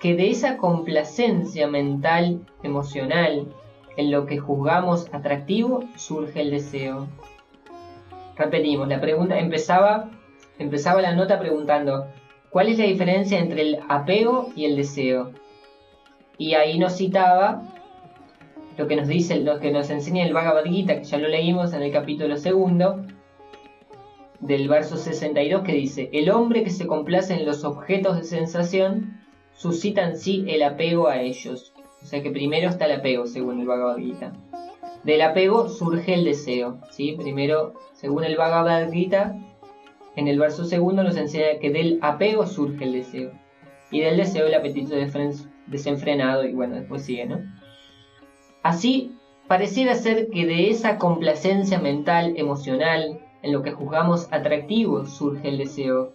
que 0.00 0.14
de 0.14 0.30
esa 0.30 0.56
complacencia 0.56 1.66
mental, 1.68 2.40
emocional, 2.62 3.46
en 3.96 4.10
lo 4.10 4.26
que 4.26 4.38
juzgamos 4.38 5.06
atractivo, 5.14 5.84
surge 5.96 6.40
el 6.40 6.50
deseo. 6.50 7.06
Repetimos, 8.36 8.88
la 8.88 9.00
pregunta 9.00 9.38
empezaba, 9.38 10.10
empezaba 10.58 11.00
la 11.00 11.14
nota 11.14 11.38
preguntando, 11.38 12.06
¿cuál 12.54 12.68
es 12.68 12.78
la 12.78 12.84
diferencia 12.84 13.40
entre 13.40 13.62
el 13.62 13.78
apego 13.88 14.52
y 14.54 14.64
el 14.64 14.76
deseo? 14.76 15.32
Y 16.38 16.54
ahí 16.54 16.78
nos 16.78 16.96
citaba 16.96 17.62
lo 18.78 18.86
que 18.86 18.94
nos 18.94 19.08
dice, 19.08 19.40
lo 19.40 19.58
que 19.58 19.72
nos 19.72 19.90
enseña 19.90 20.24
el 20.24 20.32
Bhagavad 20.32 20.62
Gita, 20.62 20.98
que 20.98 21.04
ya 21.04 21.18
lo 21.18 21.26
leímos 21.26 21.72
en 21.72 21.82
el 21.82 21.90
capítulo 21.90 22.36
segundo, 22.36 23.04
del 24.38 24.68
verso 24.68 24.96
62, 24.96 25.64
que 25.64 25.72
dice, 25.72 26.10
el 26.12 26.30
hombre 26.30 26.62
que 26.62 26.70
se 26.70 26.86
complace 26.86 27.34
en 27.34 27.44
los 27.44 27.64
objetos 27.64 28.18
de 28.18 28.22
sensación 28.22 29.18
suscita 29.52 30.04
en 30.04 30.16
sí 30.16 30.44
el 30.46 30.62
apego 30.62 31.08
a 31.08 31.20
ellos. 31.20 31.72
O 32.04 32.06
sea 32.06 32.22
que 32.22 32.30
primero 32.30 32.68
está 32.68 32.84
el 32.84 33.00
apego, 33.00 33.26
según 33.26 33.58
el 33.58 33.66
Bhagavad 33.66 33.96
Gita. 33.96 34.32
Del 35.02 35.22
apego 35.22 35.68
surge 35.68 36.14
el 36.14 36.22
deseo. 36.22 36.78
¿sí? 36.92 37.16
Primero, 37.18 37.74
según 37.94 38.22
el 38.22 38.36
Bhagavad 38.36 38.92
Gita, 38.92 39.34
en 40.16 40.28
el 40.28 40.38
verso 40.38 40.64
segundo 40.64 41.02
nos 41.02 41.16
enseña 41.16 41.58
que 41.60 41.70
del 41.70 41.98
apego 42.02 42.46
surge 42.46 42.84
el 42.84 42.92
deseo. 42.92 43.32
Y 43.90 44.00
del 44.00 44.16
deseo 44.16 44.46
el 44.46 44.54
apetito 44.54 44.94
desenfrenado 45.66 46.44
y 46.44 46.52
bueno, 46.52 46.76
después 46.76 47.04
sigue, 47.04 47.26
¿no? 47.26 47.40
Así, 48.62 49.12
pareciera 49.46 49.94
ser 49.94 50.30
que 50.30 50.46
de 50.46 50.70
esa 50.70 50.98
complacencia 50.98 51.78
mental, 51.78 52.34
emocional, 52.36 53.20
en 53.42 53.52
lo 53.52 53.62
que 53.62 53.72
juzgamos 53.72 54.28
atractivo, 54.32 55.04
surge 55.04 55.48
el 55.48 55.58
deseo. 55.58 56.14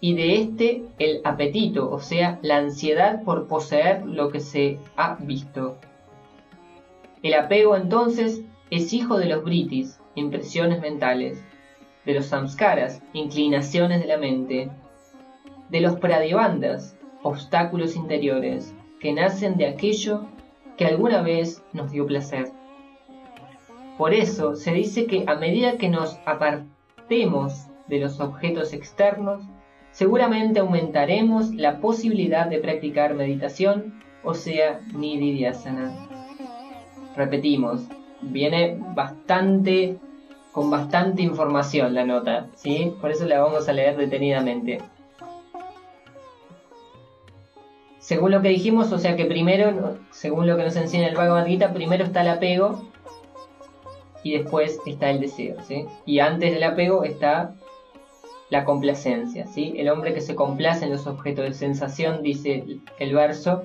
Y 0.00 0.14
de 0.14 0.40
este 0.40 0.84
el 0.98 1.20
apetito, 1.24 1.90
o 1.90 1.98
sea, 1.98 2.38
la 2.42 2.56
ansiedad 2.56 3.22
por 3.24 3.48
poseer 3.48 4.06
lo 4.06 4.30
que 4.30 4.40
se 4.40 4.78
ha 4.96 5.16
visto. 5.20 5.76
El 7.22 7.34
apego 7.34 7.76
entonces 7.76 8.42
es 8.70 8.92
hijo 8.92 9.18
de 9.18 9.26
los 9.26 9.44
britis, 9.44 10.00
impresiones 10.14 10.80
mentales, 10.80 11.42
de 12.08 12.14
los 12.14 12.24
samskaras, 12.24 13.02
inclinaciones 13.12 14.00
de 14.00 14.06
la 14.06 14.16
mente, 14.16 14.70
de 15.68 15.80
los 15.82 15.96
pradivandhas, 15.96 16.96
obstáculos 17.22 17.96
interiores, 17.96 18.74
que 18.98 19.12
nacen 19.12 19.58
de 19.58 19.66
aquello 19.66 20.24
que 20.78 20.86
alguna 20.86 21.20
vez 21.20 21.62
nos 21.74 21.90
dio 21.90 22.06
placer. 22.06 22.50
Por 23.98 24.14
eso 24.14 24.56
se 24.56 24.72
dice 24.72 25.04
que 25.04 25.24
a 25.26 25.34
medida 25.34 25.76
que 25.76 25.90
nos 25.90 26.18
apartemos 26.24 27.66
de 27.88 27.98
los 27.98 28.20
objetos 28.20 28.72
externos, 28.72 29.42
seguramente 29.90 30.60
aumentaremos 30.60 31.54
la 31.54 31.78
posibilidad 31.78 32.46
de 32.46 32.60
practicar 32.60 33.16
meditación, 33.16 34.02
o 34.24 34.32
sea, 34.32 34.80
nididhyasana. 34.94 36.08
Repetimos, 37.14 37.82
viene 38.22 38.78
bastante 38.94 39.98
con 40.52 40.70
bastante 40.70 41.22
información 41.22 41.94
la 41.94 42.04
nota, 42.04 42.46
¿sí? 42.54 42.94
Por 43.00 43.10
eso 43.10 43.26
la 43.26 43.40
vamos 43.40 43.68
a 43.68 43.72
leer 43.72 43.96
detenidamente. 43.96 44.78
Según 47.98 48.30
lo 48.30 48.40
que 48.40 48.48
dijimos, 48.48 48.90
o 48.92 48.98
sea 48.98 49.16
que 49.16 49.26
primero, 49.26 49.98
según 50.10 50.46
lo 50.46 50.56
que 50.56 50.64
nos 50.64 50.76
enseña 50.76 51.08
el 51.08 51.14
Bhagavad 51.14 51.46
Gita, 51.46 51.72
primero 51.74 52.04
está 52.04 52.22
el 52.22 52.28
apego 52.28 52.88
y 54.22 54.38
después 54.38 54.80
está 54.86 55.10
el 55.10 55.20
deseo, 55.20 55.56
¿sí? 55.62 55.86
Y 56.06 56.20
antes 56.20 56.52
del 56.52 56.62
apego 56.62 57.04
está 57.04 57.54
la 58.50 58.64
complacencia, 58.64 59.46
¿sí? 59.46 59.74
El 59.76 59.90
hombre 59.90 60.14
que 60.14 60.22
se 60.22 60.34
complace 60.34 60.86
en 60.86 60.92
los 60.92 61.06
objetos 61.06 61.44
de 61.44 61.52
sensación, 61.52 62.22
dice 62.22 62.64
el 62.98 63.14
verso, 63.14 63.64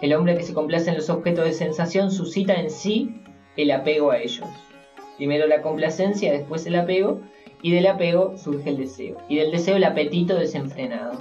el 0.00 0.14
hombre 0.14 0.36
que 0.36 0.44
se 0.44 0.54
complace 0.54 0.90
en 0.90 0.96
los 0.96 1.10
objetos 1.10 1.44
de 1.44 1.52
sensación 1.52 2.12
suscita 2.12 2.54
en 2.54 2.70
sí 2.70 3.22
el 3.56 3.72
apego 3.72 4.12
a 4.12 4.18
ellos. 4.18 4.46
Primero 5.18 5.46
la 5.46 5.60
complacencia, 5.60 6.32
después 6.32 6.64
el 6.66 6.76
apego, 6.76 7.20
y 7.60 7.72
del 7.72 7.86
apego 7.88 8.38
surge 8.38 8.70
el 8.70 8.78
deseo, 8.78 9.18
y 9.28 9.36
del 9.36 9.50
deseo 9.50 9.76
el 9.76 9.84
apetito 9.84 10.36
desenfrenado. 10.36 11.18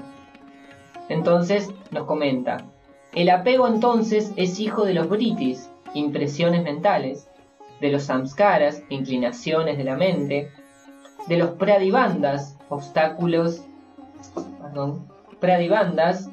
Entonces 1.09 1.71
nos 1.91 2.05
comenta, 2.05 2.63
el 3.13 3.29
apego 3.29 3.67
entonces 3.67 4.31
es 4.35 4.59
hijo 4.59 4.85
de 4.85 4.93
los 4.93 5.09
britis, 5.09 5.69
impresiones 5.93 6.63
mentales, 6.63 7.27
de 7.81 7.89
los 7.89 8.03
samskaras, 8.03 8.83
inclinaciones 8.89 9.77
de 9.77 9.83
la 9.83 9.95
mente, 9.95 10.51
de 11.27 11.37
los 11.37 11.51
pradivandas, 11.51 12.57
obstáculos, 12.69 13.63
perdón, 14.61 15.07
pradivandas, 15.39 16.29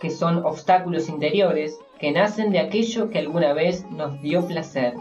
que 0.00 0.10
son 0.10 0.44
obstáculos 0.44 1.08
interiores, 1.08 1.78
que 1.98 2.12
nacen 2.12 2.50
de 2.50 2.58
aquello 2.58 3.08
que 3.08 3.18
alguna 3.18 3.54
vez 3.54 3.86
nos 3.90 4.20
dio 4.20 4.46
placer. 4.46 4.94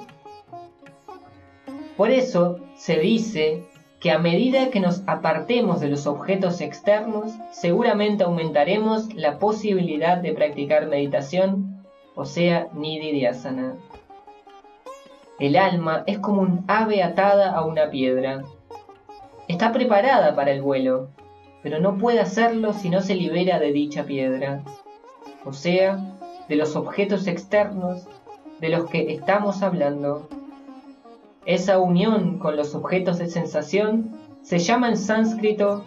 Por 1.98 2.10
eso 2.10 2.60
se 2.76 2.98
dice 3.00 3.64
que 4.00 4.12
a 4.12 4.20
medida 4.20 4.70
que 4.70 4.80
nos 4.80 5.04
apartemos 5.08 5.80
de 5.80 5.88
los 5.88 6.08
objetos 6.08 6.60
externos, 6.60 7.32
seguramente 7.52 8.26
aumentaremos 8.26 9.14
la 9.14 9.40
posibilidad 9.40 10.18
de 10.18 10.34
practicar 10.34 10.88
meditación, 10.88 11.86
o 12.16 12.26
sea, 12.26 12.68
nididhyasana. 12.74 13.76
El 15.40 15.56
alma 15.56 16.04
es 16.06 16.20
como 16.20 16.42
un 16.42 16.66
ave 16.68 17.02
atada 17.02 17.54
a 17.54 17.66
una 17.66 17.90
piedra. 17.90 18.44
Está 19.48 19.72
preparada 19.72 20.36
para 20.36 20.52
el 20.52 20.62
vuelo, 20.62 21.10
pero 21.62 21.80
no 21.80 21.98
puede 21.98 22.20
hacerlo 22.20 22.74
si 22.74 22.90
no 22.90 23.02
se 23.02 23.16
libera 23.16 23.58
de 23.58 23.72
dicha 23.72 24.04
piedra, 24.04 24.64
o 25.46 25.54
sea, 25.54 25.98
de 26.50 26.56
los 26.56 26.76
objetos 26.76 27.26
externos 27.28 28.06
de 28.60 28.70
los 28.70 28.90
que 28.90 29.14
estamos 29.14 29.64
hablando. 29.64 30.28
Esa 31.46 31.80
unión 31.80 32.40
con 32.40 32.56
los 32.56 32.74
objetos 32.74 33.18
de 33.20 33.28
sensación 33.28 34.12
se 34.42 34.60
llama 34.60 34.90
en 34.90 34.98
sánscrito 34.98 35.86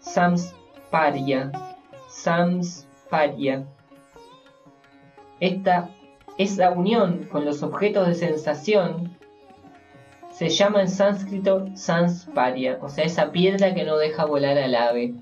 samsparya. 0.00 1.52
Samsparya. 2.08 3.64
Esta, 5.40 5.90
esa 6.36 6.70
unión 6.70 7.28
con 7.30 7.44
los 7.44 7.62
objetos 7.62 8.06
de 8.06 8.14
sensación 8.14 9.16
se 10.32 10.48
llama 10.48 10.82
en 10.82 10.88
sánscrito 10.88 11.66
sansparya, 11.74 12.78
o 12.80 12.88
sea, 12.88 13.04
esa 13.04 13.30
piedra 13.30 13.74
que 13.74 13.84
no 13.84 13.98
deja 13.98 14.24
volar 14.24 14.56
al 14.56 14.74
ave, 14.74 15.14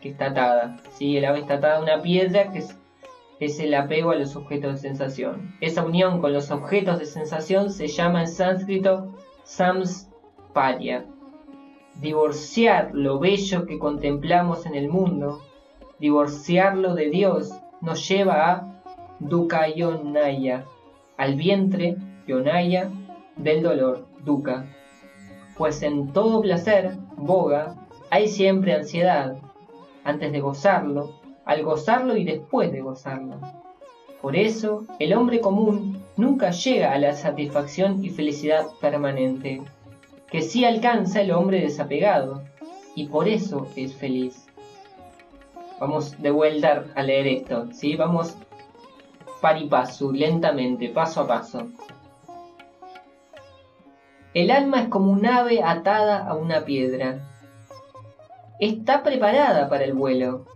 que 0.00 0.08
está 0.08 0.26
atada. 0.26 0.76
¿sí? 0.94 1.16
El 1.16 1.24
ave 1.24 1.40
está 1.40 1.54
atada 1.54 1.76
a 1.78 1.82
una 1.82 2.02
piedra 2.02 2.50
que 2.50 2.58
es, 2.58 2.76
es 3.40 3.60
el 3.60 3.74
apego 3.74 4.10
a 4.10 4.16
los 4.16 4.36
objetos 4.36 4.74
de 4.74 4.78
sensación. 4.88 5.54
Esa 5.60 5.84
unión 5.84 6.20
con 6.20 6.32
los 6.32 6.50
objetos 6.50 6.98
de 6.98 7.06
sensación 7.06 7.70
se 7.70 7.86
llama 7.86 8.22
en 8.22 8.28
sánscrito 8.28 9.14
samsparya. 9.44 11.04
Divorciar 12.00 12.90
lo 12.92 13.18
bello 13.20 13.66
que 13.66 13.78
contemplamos 13.78 14.66
en 14.66 14.74
el 14.74 14.88
mundo, 14.88 15.42
divorciarlo 16.00 16.94
de 16.94 17.10
Dios, 17.10 17.52
nos 17.80 18.08
lleva 18.08 18.50
a 18.50 18.82
Dukayonaya, 19.20 20.64
al 21.16 21.36
vientre, 21.36 21.96
Yonaya, 22.26 22.90
del 23.36 23.62
dolor, 23.62 24.06
Duka. 24.24 24.66
Pues 25.56 25.82
en 25.82 26.12
todo 26.12 26.40
placer, 26.40 26.96
boga, 27.16 27.76
hay 28.10 28.26
siempre 28.28 28.74
ansiedad, 28.74 29.36
antes 30.02 30.32
de 30.32 30.40
gozarlo, 30.40 31.20
al 31.44 31.62
gozarlo 31.62 32.16
y 32.16 32.24
después 32.24 32.72
de 32.72 32.80
gozarlo. 32.80 33.36
Por 34.20 34.36
eso, 34.36 34.84
el 34.98 35.14
hombre 35.14 35.40
común 35.40 36.03
nunca 36.16 36.50
llega 36.50 36.92
a 36.92 36.98
la 36.98 37.14
satisfacción 37.14 38.04
y 38.04 38.10
felicidad 38.10 38.66
permanente, 38.80 39.62
que 40.30 40.42
sí 40.42 40.64
alcanza 40.64 41.20
el 41.20 41.32
hombre 41.32 41.60
desapegado, 41.60 42.42
y 42.94 43.06
por 43.06 43.28
eso 43.28 43.68
es 43.76 43.94
feliz. 43.94 44.46
Vamos 45.80 46.20
de 46.20 46.30
vuelta 46.30 46.84
a 46.94 47.02
leer 47.02 47.26
esto, 47.26 47.68
¿sí? 47.72 47.96
Vamos 47.96 48.36
paripasu, 49.40 50.12
lentamente, 50.12 50.88
paso 50.88 51.22
a 51.22 51.26
paso. 51.26 51.68
El 54.32 54.50
alma 54.50 54.82
es 54.82 54.88
como 54.88 55.12
un 55.12 55.26
ave 55.26 55.62
atada 55.62 56.26
a 56.26 56.34
una 56.34 56.64
piedra. 56.64 57.20
Está 58.58 59.02
preparada 59.02 59.68
para 59.68 59.84
el 59.84 59.92
vuelo, 59.92 60.46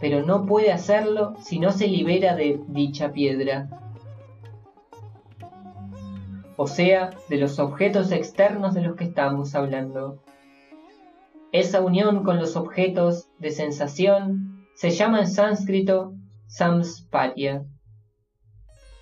pero 0.00 0.22
no 0.22 0.44
puede 0.44 0.72
hacerlo 0.72 1.34
si 1.40 1.58
no 1.58 1.70
se 1.70 1.86
libera 1.86 2.34
de 2.34 2.60
dicha 2.66 3.12
piedra. 3.12 3.68
O 6.56 6.66
sea, 6.66 7.10
de 7.28 7.36
los 7.38 7.58
objetos 7.58 8.12
externos 8.12 8.74
de 8.74 8.82
los 8.82 8.96
que 8.96 9.04
estamos 9.04 9.54
hablando. 9.54 10.22
Esa 11.52 11.80
unión 11.80 12.24
con 12.24 12.38
los 12.38 12.56
objetos 12.56 13.28
de 13.38 13.50
sensación 13.50 14.66
se 14.74 14.90
llama 14.90 15.20
en 15.20 15.28
sánscrito 15.28 16.14
samsparya. 16.46 17.64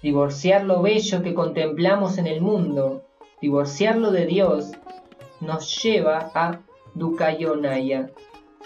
Divorciar 0.03 0.65
lo 0.65 0.83
bello 0.83 1.23
que 1.23 1.35
contemplamos 1.35 2.19
en 2.19 2.27
el 2.27 2.41
mundo 2.41 3.05
divorciarlo 3.41 4.11
de 4.11 4.27
Dios 4.27 4.73
nos 5.41 5.83
lleva 5.83 6.31
a 6.35 6.61
Dukayonaya, 6.95 8.11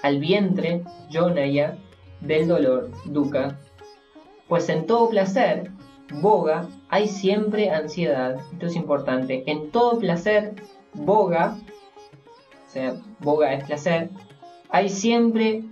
al 0.03 0.19
vientre, 0.19 0.83
Yonaya, 1.11 1.79
del 2.21 2.49
dolor, 2.49 2.91
Duka. 3.05 3.59
Pues 4.49 4.69
en 4.69 4.87
todo 4.87 5.11
placer, 5.11 5.71
boga, 6.21 6.67
hay 6.89 7.09
siempre 7.09 7.71
ansiedad. 7.71 8.37
Esto 8.53 8.67
es 8.67 8.77
importante. 8.77 9.45
En 9.47 9.71
todo 9.71 9.99
placer, 9.99 10.55
boga, 10.93 11.59
o 12.67 12.71
sea, 12.71 12.95
boga 13.21 13.53
es 13.53 13.65
placer, 13.65 14.11
hay 14.69 14.89
siempre 14.89 15.65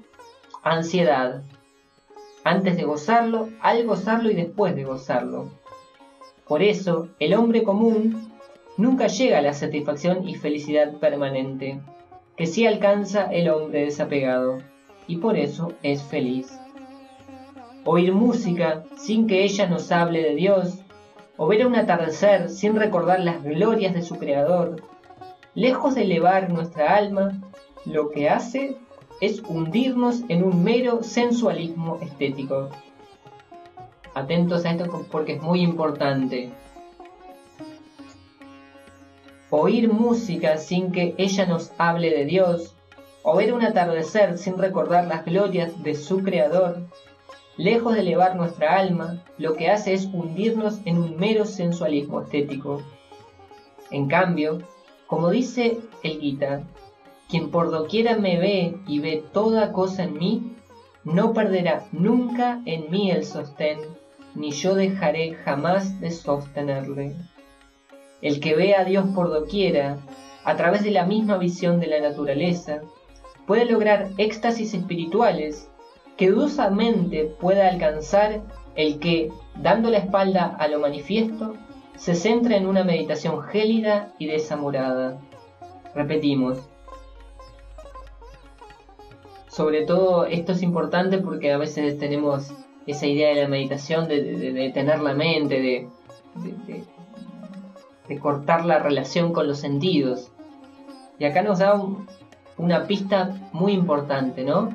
ansiedad. 0.62 1.42
Antes 2.44 2.77
de 2.77 2.85
gozarlo, 2.85 3.48
al 3.61 3.85
gozarlo 3.87 4.31
y 4.31 4.35
después 4.35 4.75
de 4.75 4.85
gozarlo. 4.85 5.51
Por 6.46 6.62
eso, 6.62 7.09
el 7.18 7.35
hombre 7.35 7.62
común 7.62 8.33
nunca 8.77 9.07
llega 9.07 9.38
a 9.38 9.42
la 9.42 9.53
satisfacción 9.53 10.29
y 10.29 10.35
felicidad 10.35 10.92
permanente, 10.98 11.81
que 12.37 12.46
sí 12.46 12.66
alcanza 12.66 13.33
el 13.33 13.48
hombre 13.48 13.85
desapegado, 13.85 14.59
y 15.07 15.16
por 15.18 15.37
eso 15.37 15.72
es 15.83 16.03
feliz. 16.03 16.59
Oír 17.85 18.12
música 18.12 18.85
sin 18.96 19.27
que 19.27 19.44
ella 19.44 19.66
nos 19.66 19.90
hable 19.92 20.22
de 20.22 20.35
Dios, 20.35 20.82
o 21.42 21.48
ver 21.48 21.66
un 21.66 21.74
atardecer 21.74 22.48
sin 22.50 22.76
recordar 22.76 23.18
las 23.18 23.42
glorias 23.42 23.92
de 23.94 24.02
su 24.02 24.16
Creador, 24.16 24.81
lejos 25.57 25.96
de 25.96 26.02
elevar 26.02 26.48
nuestra 26.52 26.94
alma, 26.94 27.33
lo 27.85 28.11
que 28.11 28.31
hace 28.31 28.76
es 29.20 29.40
hundirnos 29.40 30.20
en 30.28 30.44
un 30.44 30.62
mero 30.62 31.02
sensualismo 31.02 31.98
estético. 32.00 32.68
Atentos 34.14 34.64
a 34.64 34.70
esto 34.70 35.05
porque 35.11 35.33
es 35.33 35.42
muy 35.42 35.62
importante 35.62 36.52
oír 39.50 39.92
música 39.92 40.59
sin 40.59 40.92
que 40.92 41.16
ella 41.18 41.44
nos 41.46 41.72
hable 41.76 42.11
de 42.11 42.24
Dios, 42.24 42.76
o 43.24 43.35
ver 43.35 43.52
un 43.52 43.64
atardecer 43.64 44.38
sin 44.38 44.59
recordar 44.59 45.09
las 45.09 45.24
glorias 45.24 45.83
de 45.83 45.96
su 45.96 46.22
Creador, 46.22 46.83
lejos 47.57 47.95
de 47.95 48.01
elevar 48.01 48.37
nuestra 48.37 48.79
alma, 48.79 49.23
lo 49.38 49.55
que 49.55 49.69
hace 49.69 49.93
es 49.93 50.07
hundirnos 50.07 50.81
en 50.85 50.99
un 50.99 51.17
mero 51.17 51.45
sensualismo 51.45 52.23
estético. 52.23 52.83
En 53.91 54.09
cambio, 54.09 54.61
como 55.07 55.31
dice 55.31 55.79
el 56.03 56.21
Gita, 56.21 56.62
quien 57.29 57.51
por 57.51 57.71
doquiera 57.71 58.17
me 58.17 58.38
ve 58.38 58.77
y 58.87 58.99
ve 59.01 59.25
toda 59.33 59.73
cosa 59.73 60.05
en 60.05 60.19
mí, 60.19 60.57
no 61.05 61.33
perderá 61.33 61.87
nunca 61.93 62.62
en 62.65 62.91
mí 62.91 63.11
el 63.11 63.25
sostén, 63.25 63.79
ni 64.35 64.53
yo 64.53 64.75
dejaré 64.75 65.35
jamás 65.35 66.01
de 66.01 66.11
sostenerle. 66.11 67.15
El 68.23 68.41
que 68.41 68.55
ve 68.55 68.75
a 68.75 68.85
Dios 68.85 69.07
por 69.15 69.29
doquiera, 69.29 69.99
a 70.45 70.57
través 70.57 70.85
de 70.85 70.91
la 70.91 71.05
misma 71.05 71.38
visión 71.38 71.81
de 71.81 71.88
la 71.88 72.01
naturaleza, 72.01 72.81
puede 73.47 73.65
lograr 73.65 74.11
éxtasis 74.17 74.75
espirituales 74.75 75.69
que 76.16 76.31
dudosamente 76.31 77.25
pueda 77.25 77.68
alcanzar 77.68 78.42
el 78.75 78.98
que, 78.98 79.31
dando 79.57 79.90
la 79.90 79.98
espalda 79.98 80.57
a 80.59 80.68
lo 80.68 80.79
manifiesto, 80.79 81.55
se 81.96 82.14
centra 82.14 82.57
en 82.57 82.66
una 82.66 82.85
meditación 82.85 83.42
gélida 83.42 84.12
y 84.18 84.27
desamorada. 84.27 85.18
Repetimos. 85.94 86.59
Sobre 89.48 89.85
todo 89.85 90.25
esto 90.25 90.53
es 90.53 90.62
importante 90.62 91.18
porque 91.18 91.53
a 91.53 91.59
veces 91.59 91.98
tenemos 91.98 92.53
esa 92.87 93.07
idea 93.07 93.29
de 93.29 93.42
la 93.42 93.48
meditación 93.48 94.09
de, 94.09 94.70
tener 94.72 95.01
la 95.01 95.14
mente, 95.14 95.61
de, 95.61 95.88
de 98.09 98.18
cortar 98.18 98.64
la 98.64 98.79
relación 98.79 99.33
con 99.33 99.46
los 99.46 99.59
sentidos. 99.59 100.33
Y 101.18 101.25
acá 101.25 101.42
nos 101.42 101.59
da 101.59 101.81
una 102.57 102.87
pista 102.87 103.37
muy 103.53 103.72
importante, 103.72 104.44
¿no? 104.44 104.70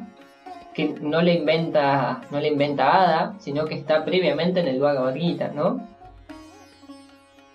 Que 0.78 0.96
no 1.02 1.24
le 1.24 1.34
inventa, 1.34 2.22
no 2.30 2.40
le 2.40 2.50
inventa 2.50 3.02
Ada, 3.02 3.36
sino 3.40 3.66
que 3.66 3.74
está 3.74 4.06
previamente 4.06 4.60
en 4.60 4.68
el 4.68 4.80
Bhagavad 4.80 5.16
Gita, 5.16 5.48
¿no? 5.48 5.82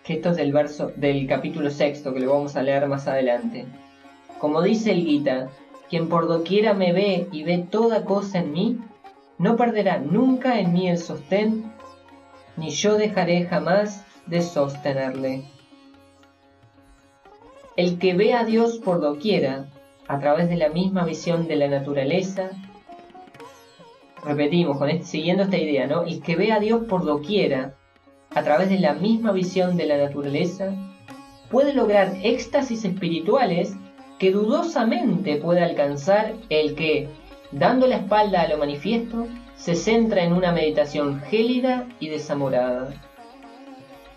Que 0.02 0.14
esto 0.14 0.30
es 0.30 0.36
del 0.38 0.52
verso 0.52 0.90
del 0.96 1.28
capítulo 1.28 1.70
sexto 1.70 2.12
que 2.12 2.18
lo 2.18 2.32
vamos 2.32 2.56
a 2.56 2.64
leer 2.64 2.88
más 2.88 3.06
adelante. 3.06 3.66
Como 4.40 4.60
dice 4.60 4.90
el 4.90 5.04
Gita, 5.04 5.50
quien 5.88 6.08
por 6.08 6.26
doquiera 6.26 6.74
me 6.74 6.92
ve 6.92 7.28
y 7.30 7.44
ve 7.44 7.64
toda 7.70 8.04
cosa 8.04 8.40
en 8.40 8.52
mí, 8.52 8.78
no 9.38 9.56
perderá 9.56 9.98
nunca 9.98 10.58
en 10.58 10.72
mí 10.72 10.88
el 10.88 10.98
sostén, 10.98 11.72
ni 12.56 12.70
yo 12.70 12.96
dejaré 12.96 13.44
jamás 13.44 14.04
de 14.26 14.42
sostenerle. 14.42 15.44
El 17.76 18.00
que 18.00 18.14
ve 18.14 18.34
a 18.34 18.44
Dios 18.44 18.78
por 18.78 19.00
doquiera, 19.00 19.66
a 20.08 20.18
través 20.18 20.48
de 20.48 20.56
la 20.56 20.70
misma 20.70 21.04
visión 21.04 21.46
de 21.46 21.54
la 21.54 21.68
naturaleza, 21.68 22.50
repetimos, 24.24 24.78
con 24.78 24.90
este, 24.90 25.04
siguiendo 25.04 25.44
esta 25.44 25.56
idea, 25.56 25.86
¿no? 25.86 26.02
El 26.02 26.22
que 26.22 26.36
ve 26.36 26.52
a 26.52 26.60
Dios 26.60 26.84
por 26.88 27.04
doquiera, 27.04 27.74
a 28.34 28.42
través 28.42 28.68
de 28.68 28.78
la 28.78 28.94
misma 28.94 29.32
visión 29.32 29.76
de 29.76 29.86
la 29.86 29.98
naturaleza, 29.98 30.72
puede 31.50 31.74
lograr 31.74 32.16
éxtasis 32.22 32.84
espirituales 32.84 33.74
que 34.18 34.30
dudosamente 34.30 35.36
puede 35.36 35.62
alcanzar 35.62 36.34
el 36.48 36.74
que, 36.74 37.08
dando 37.50 37.86
la 37.86 37.96
espalda 37.96 38.42
a 38.42 38.48
lo 38.48 38.56
manifiesto, 38.56 39.26
se 39.56 39.74
centra 39.74 40.22
en 40.22 40.32
una 40.32 40.52
meditación 40.52 41.20
gélida 41.22 41.86
y 42.00 42.08
desamorada. 42.08 42.94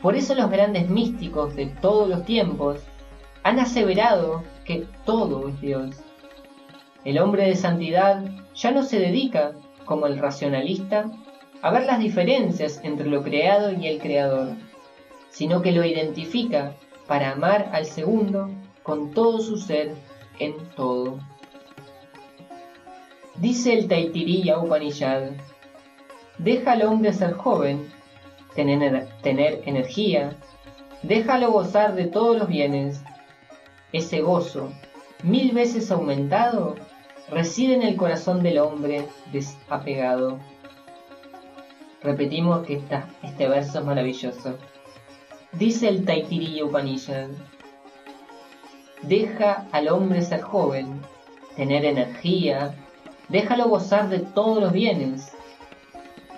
Por 0.01 0.15
eso 0.15 0.35
los 0.35 0.49
grandes 0.49 0.89
místicos 0.89 1.55
de 1.55 1.65
todos 1.65 2.07
los 2.07 2.25
tiempos 2.25 2.79
han 3.43 3.59
aseverado 3.59 4.43
que 4.63 4.87
todo 5.05 5.49
es 5.49 5.61
Dios, 5.61 5.95
El 7.03 7.19
hombre 7.19 7.45
de 7.47 7.55
santidad 7.55 8.23
ya 8.55 8.71
no 8.71 8.81
se 8.81 8.99
dedica, 8.99 9.53
como 9.85 10.07
el 10.07 10.17
racionalista, 10.19 11.11
a 11.61 11.71
ver 11.71 11.85
las 11.85 11.99
diferencias 11.99 12.79
entre 12.83 13.07
lo 13.07 13.23
creado 13.23 13.71
y 13.71 13.87
el 13.87 13.99
creador, 13.99 14.49
sino 15.29 15.61
que 15.61 15.71
lo 15.71 15.85
identifica 15.85 16.73
para 17.07 17.31
amar 17.31 17.69
al 17.71 17.85
segundo 17.85 18.49
con 18.83 19.11
todo 19.11 19.39
su 19.39 19.57
ser 19.57 19.93
en 20.39 20.55
todo. 20.75 21.19
Dice 23.35 23.73
el 23.73 23.87
Taitiriya 23.87 24.59
Upanishad, 24.59 25.31
deja 26.37 26.73
al 26.73 26.83
hombre 26.83 27.13
ser 27.13 27.33
joven, 27.33 27.91
tener, 28.55 29.07
tener 29.21 29.61
energía, 29.65 30.35
déjalo 31.03 31.51
gozar 31.51 31.95
de 31.95 32.05
todos 32.05 32.37
los 32.37 32.47
bienes. 32.47 33.03
Ese 33.91 34.21
gozo, 34.21 34.71
mil 35.23 35.51
veces 35.51 35.91
aumentado, 35.91 36.75
reside 37.29 37.75
en 37.75 37.83
el 37.83 37.95
corazón 37.95 38.43
del 38.43 38.59
hombre 38.59 39.05
desapegado. 39.31 40.39
Repetimos 42.01 42.65
que 42.65 42.81
este 43.23 43.47
verso 43.47 43.79
es 43.79 43.85
maravilloso. 43.85 44.57
Dice 45.53 45.87
el 45.87 46.05
Taitiriya 46.05 46.65
Upanishad, 46.65 47.29
deja 49.01 49.65
al 49.71 49.87
hombre 49.87 50.21
ser 50.21 50.41
joven, 50.41 51.01
tener 51.55 51.85
energía, 51.85 52.75
déjalo 53.29 53.69
gozar 53.69 54.09
de 54.09 54.19
todos 54.19 54.61
los 54.61 54.71
bienes. 54.71 55.31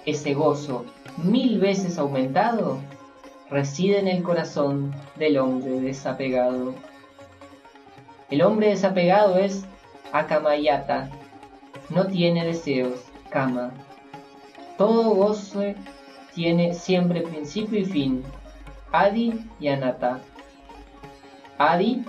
Ese 0.06 0.34
gozo, 0.34 0.86
mil 1.17 1.60
veces 1.60 1.97
aumentado, 1.97 2.80
reside 3.50 4.00
en 4.00 4.08
el 4.08 4.23
corazón 4.23 4.93
del 5.17 5.38
hombre 5.38 5.82
desapegado. 5.82 6.76
El 8.30 8.41
hombre 8.41 8.69
desapegado 8.69 9.38
es 9.38 9.65
Akamayata, 10.12 11.10
no 11.89 12.08
tiene 12.08 12.46
deseos, 12.46 13.04
Kama. 13.30 13.72
Todo 14.78 15.15
gozo 15.15 15.62
tiene 16.34 16.74
siempre 16.74 17.22
principio 17.22 17.80
y 17.80 17.86
fin, 17.86 18.24
Adi 18.91 19.34
y 19.60 19.67
Anata. 19.67 20.22
Adi 21.58 22.04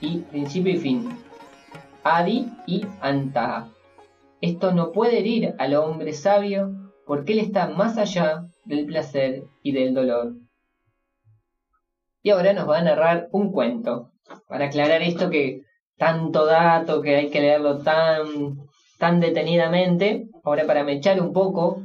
y 0.00 0.18
principio 0.18 0.72
y 0.72 0.78
fin. 0.78 1.18
Adi 2.02 2.50
y 2.66 2.86
Anta. 3.00 3.68
Esto 4.40 4.72
no 4.72 4.92
puede 4.92 5.18
herir 5.18 5.54
al 5.58 5.74
hombre 5.74 6.12
sabio 6.12 6.72
porque 7.06 7.32
él 7.32 7.40
está 7.40 7.68
más 7.68 7.98
allá 7.98 8.46
del 8.64 8.86
placer 8.86 9.44
y 9.62 9.72
del 9.72 9.94
dolor. 9.94 10.34
Y 12.22 12.30
ahora 12.30 12.52
nos 12.52 12.68
va 12.68 12.78
a 12.78 12.82
narrar 12.82 13.28
un 13.32 13.52
cuento 13.52 14.12
para 14.48 14.66
aclarar 14.66 15.02
esto 15.02 15.30
que 15.30 15.62
tanto 15.98 16.46
dato 16.46 17.02
que 17.02 17.16
hay 17.16 17.30
que 17.30 17.40
leerlo 17.40 17.78
tan 17.78 18.68
tan 18.98 19.20
detenidamente. 19.20 20.28
Ahora 20.44 20.66
para 20.66 20.84
mechar 20.84 21.20
un 21.20 21.32
poco 21.32 21.82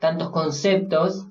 tantos 0.00 0.30
conceptos 0.30 1.28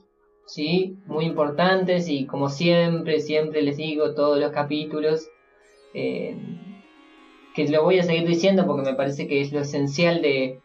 ¿sí? 0.48 0.98
Muy 1.06 1.26
importantes 1.26 2.10
y 2.10 2.26
como 2.26 2.50
siempre, 2.50 3.20
siempre 3.20 3.62
les 3.62 3.78
digo, 3.78 4.16
todos 4.16 4.40
los 4.40 4.52
capítulos, 4.52 5.30
eh, 5.94 6.36
que 7.54 7.68
lo 7.70 7.84
voy 7.84 8.00
a 8.00 8.04
seguir 8.04 8.28
diciendo 8.28 8.66
porque 8.66 8.90
me 8.90 8.96
parece 8.96 9.28
que 9.28 9.42
es 9.42 9.52
lo 9.52 9.60
esencial 9.60 10.22
de, 10.22 10.60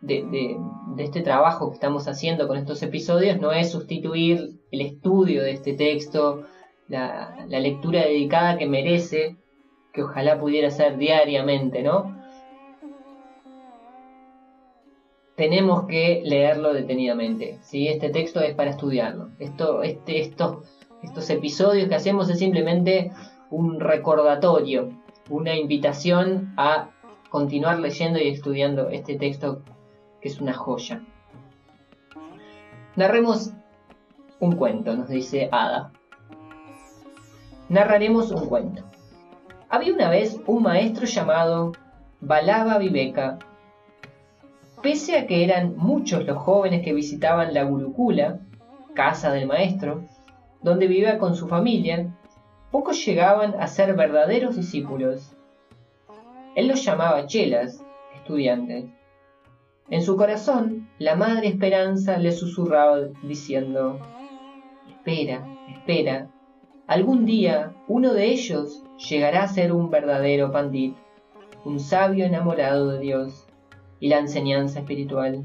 de, 0.00 0.56
este 0.98 1.22
trabajo 1.22 1.68
que 1.68 1.74
estamos 1.74 2.08
haciendo 2.08 2.46
con 2.46 2.56
estos 2.56 2.82
episodios, 2.82 3.40
no 3.40 3.52
es 3.52 3.70
sustituir 3.70 4.60
el 4.70 4.80
estudio 4.80 5.42
de 5.42 5.52
este 5.52 5.72
texto, 5.72 6.46
la, 6.88 7.46
la 7.48 7.60
lectura 7.60 8.02
dedicada 8.02 8.58
que 8.58 8.66
merece, 8.66 9.36
que 9.92 10.02
ojalá 10.02 10.38
pudiera 10.38 10.70
ser 10.70 10.96
diariamente, 10.96 11.82
¿no? 11.82 12.20
tenemos 15.40 15.86
que 15.86 16.20
leerlo 16.22 16.74
detenidamente. 16.74 17.58
¿sí? 17.62 17.88
Este 17.88 18.10
texto 18.10 18.40
es 18.40 18.54
para 18.54 18.72
estudiarlo. 18.72 19.30
Esto, 19.38 19.82
este, 19.82 20.20
estos, 20.20 20.66
estos 21.02 21.30
episodios 21.30 21.88
que 21.88 21.94
hacemos 21.94 22.28
es 22.28 22.38
simplemente 22.38 23.10
un 23.48 23.80
recordatorio, 23.80 24.90
una 25.30 25.56
invitación 25.56 26.52
a 26.58 26.90
continuar 27.30 27.78
leyendo 27.78 28.18
y 28.18 28.28
estudiando 28.28 28.90
este 28.90 29.16
texto 29.16 29.62
que 30.20 30.28
es 30.28 30.42
una 30.42 30.52
joya. 30.52 31.02
Narremos 32.96 33.52
un 34.40 34.56
cuento, 34.56 34.94
nos 34.94 35.08
dice 35.08 35.48
Ada. 35.50 35.90
Narraremos 37.70 38.30
un 38.30 38.46
cuento. 38.46 38.89
Había 39.72 39.94
una 39.94 40.10
vez 40.10 40.40
un 40.46 40.64
maestro 40.64 41.06
llamado 41.06 41.72
Balaba 42.20 42.76
Viveka 42.78 43.38
Pese 44.82 45.16
a 45.16 45.28
que 45.28 45.44
eran 45.44 45.76
muchos 45.76 46.24
los 46.26 46.38
jóvenes 46.38 46.82
que 46.82 46.92
visitaban 46.92 47.54
la 47.54 47.62
Gurukula, 47.62 48.40
casa 48.94 49.30
del 49.30 49.46
maestro, 49.46 50.02
donde 50.60 50.88
vivía 50.88 51.18
con 51.18 51.36
su 51.36 51.46
familia, 51.46 52.12
pocos 52.72 53.04
llegaban 53.04 53.54
a 53.60 53.68
ser 53.68 53.94
verdaderos 53.94 54.56
discípulos. 54.56 55.36
Él 56.56 56.66
los 56.66 56.84
llamaba 56.84 57.26
chelas, 57.26 57.80
estudiantes. 58.16 58.86
En 59.88 60.02
su 60.02 60.16
corazón, 60.16 60.88
la 60.98 61.14
madre 61.14 61.46
Esperanza 61.46 62.18
le 62.18 62.32
susurraba 62.32 62.98
diciendo, 63.22 64.00
Espera, 64.88 65.46
espera, 65.68 66.28
algún 66.90 67.24
día 67.24 67.72
uno 67.86 68.14
de 68.14 68.32
ellos 68.32 68.82
llegará 69.08 69.44
a 69.44 69.48
ser 69.48 69.72
un 69.72 69.90
verdadero 69.90 70.50
pandit, 70.50 70.96
un 71.64 71.78
sabio 71.78 72.24
enamorado 72.24 72.88
de 72.88 72.98
Dios 72.98 73.46
y 74.00 74.08
la 74.08 74.18
enseñanza 74.18 74.80
espiritual. 74.80 75.44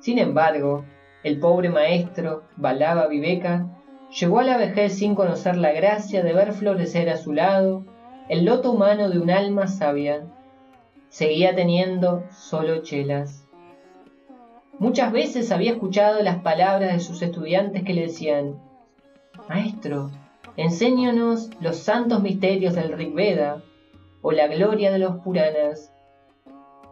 Sin 0.00 0.18
embargo, 0.18 0.84
el 1.22 1.38
pobre 1.38 1.68
maestro, 1.68 2.42
Balaba 2.56 3.06
Viveka, 3.06 3.80
llegó 4.10 4.40
a 4.40 4.44
la 4.44 4.56
vejez 4.56 4.98
sin 4.98 5.14
conocer 5.14 5.56
la 5.56 5.70
gracia 5.70 6.24
de 6.24 6.32
ver 6.32 6.52
florecer 6.52 7.08
a 7.08 7.16
su 7.16 7.32
lado 7.32 7.84
el 8.28 8.44
loto 8.44 8.72
humano 8.72 9.08
de 9.08 9.20
un 9.20 9.30
alma 9.30 9.68
sabia. 9.68 10.26
Seguía 11.10 11.54
teniendo 11.54 12.24
solo 12.32 12.82
chelas. 12.82 13.46
Muchas 14.80 15.12
veces 15.12 15.52
había 15.52 15.70
escuchado 15.70 16.24
las 16.24 16.38
palabras 16.38 16.92
de 16.92 16.98
sus 16.98 17.22
estudiantes 17.22 17.84
que 17.84 17.94
le 17.94 18.02
decían, 18.02 18.65
Maestro, 19.48 20.10
enséñanos 20.56 21.50
los 21.60 21.76
santos 21.76 22.20
misterios 22.20 22.74
del 22.74 22.92
Rig 22.92 23.14
Veda 23.14 23.62
o 24.20 24.32
la 24.32 24.48
gloria 24.48 24.90
de 24.90 24.98
los 24.98 25.18
Puranas. 25.18 25.92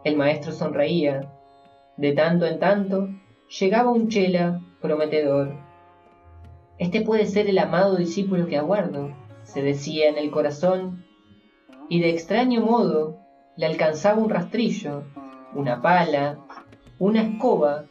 El 0.04 0.16
maestro 0.16 0.52
sonreía. 0.52 1.32
De 1.96 2.12
tanto 2.12 2.46
en 2.46 2.60
tanto 2.60 3.08
llegaba 3.58 3.90
un 3.90 4.08
chela 4.08 4.60
prometedor. 4.80 5.52
Este 6.78 7.00
puede 7.00 7.26
ser 7.26 7.48
el 7.48 7.58
amado 7.58 7.96
discípulo 7.96 8.46
que 8.46 8.56
aguardo, 8.56 9.10
se 9.42 9.60
decía 9.60 10.08
en 10.08 10.16
el 10.16 10.30
corazón, 10.30 11.04
y 11.88 12.00
de 12.00 12.10
extraño 12.10 12.60
modo 12.60 13.16
le 13.56 13.66
alcanzaba 13.66 14.22
un 14.22 14.30
rastrillo, 14.30 15.02
una 15.54 15.82
pala, 15.82 16.38
una 17.00 17.22
escoba, 17.22 17.86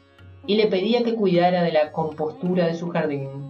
y 0.47 0.55
le 0.55 0.67
pedía 0.67 1.03
que 1.03 1.15
cuidara 1.15 1.63
de 1.63 1.73
la 1.73 1.91
compostura 1.91 2.65
de 2.67 2.75
su 2.75 2.89
jardín, 2.89 3.42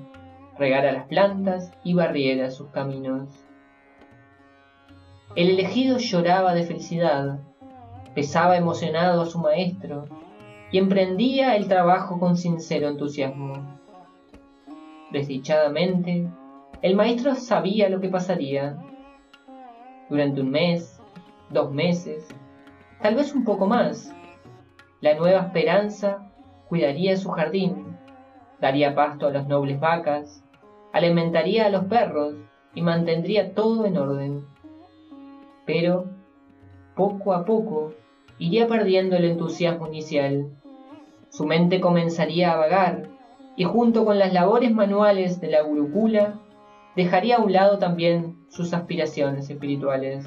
regara 0.63 0.93
las 0.93 1.08
plantas 1.08 1.73
y 1.84 1.93
barriera 1.93 2.49
sus 2.49 2.69
caminos. 2.69 3.28
El 5.36 5.49
elegido 5.49 5.97
lloraba 5.97 6.54
de 6.54 6.63
felicidad, 6.63 7.39
besaba 8.15 8.56
emocionado 8.56 9.21
a 9.21 9.26
su 9.26 9.39
maestro 9.39 10.06
y 10.71 10.78
emprendía 10.78 11.58
el 11.58 11.67
trabajo 11.67 12.17
con 12.17 12.38
sincero 12.38 12.88
entusiasmo. 12.88 13.78
Desdichadamente, 15.12 16.30
el 16.82 16.95
maestro 16.95 17.36
sabía 17.36 17.89
lo 17.89 17.99
que 17.99 18.08
pasaría. 18.08 18.78
Durante 20.10 20.39
un 20.39 20.49
mes, 20.49 21.02
dos 21.49 21.73
meses, 21.73 22.26
tal 23.02 23.15
vez 23.15 23.36
un 23.36 23.43
poco 23.43 23.67
más, 23.67 24.15
la 25.02 25.13
nueva 25.15 25.41
esperanza 25.41 26.32
cuidaría 26.69 27.17
su 27.17 27.32
jardín, 27.32 27.97
daría 28.62 28.95
pasto 28.95 29.28
a 29.28 29.32
las 29.32 29.45
nobles 29.47 29.78
vacas, 29.78 30.43
alimentaría 30.94 31.66
a 31.66 31.70
los 31.70 31.86
perros 31.86 32.36
y 32.74 32.82
mantendría 32.82 33.54
todo 33.54 33.86
en 33.86 33.98
orden. 33.98 34.46
Pero, 35.66 36.06
poco 36.96 37.34
a 37.34 37.44
poco, 37.44 37.94
iría 38.38 38.68
perdiendo 38.68 39.18
el 39.18 39.26
entusiasmo 39.26 39.88
inicial. 39.88 40.52
Su 41.30 41.46
mente 41.46 41.82
comenzaría 41.82 42.54
a 42.54 42.58
vagar 42.58 43.10
y 43.56 43.64
junto 43.64 44.06
con 44.06 44.20
las 44.20 44.34
labores 44.34 44.72
manuales 44.72 45.42
de 45.42 45.50
la 45.50 45.62
gurukula 45.62 46.40
dejaría 46.96 47.38
a 47.38 47.42
un 47.42 47.52
lado 47.52 47.80
también 47.80 48.38
sus 48.50 48.74
aspiraciones 48.74 49.50
espirituales. 49.50 50.26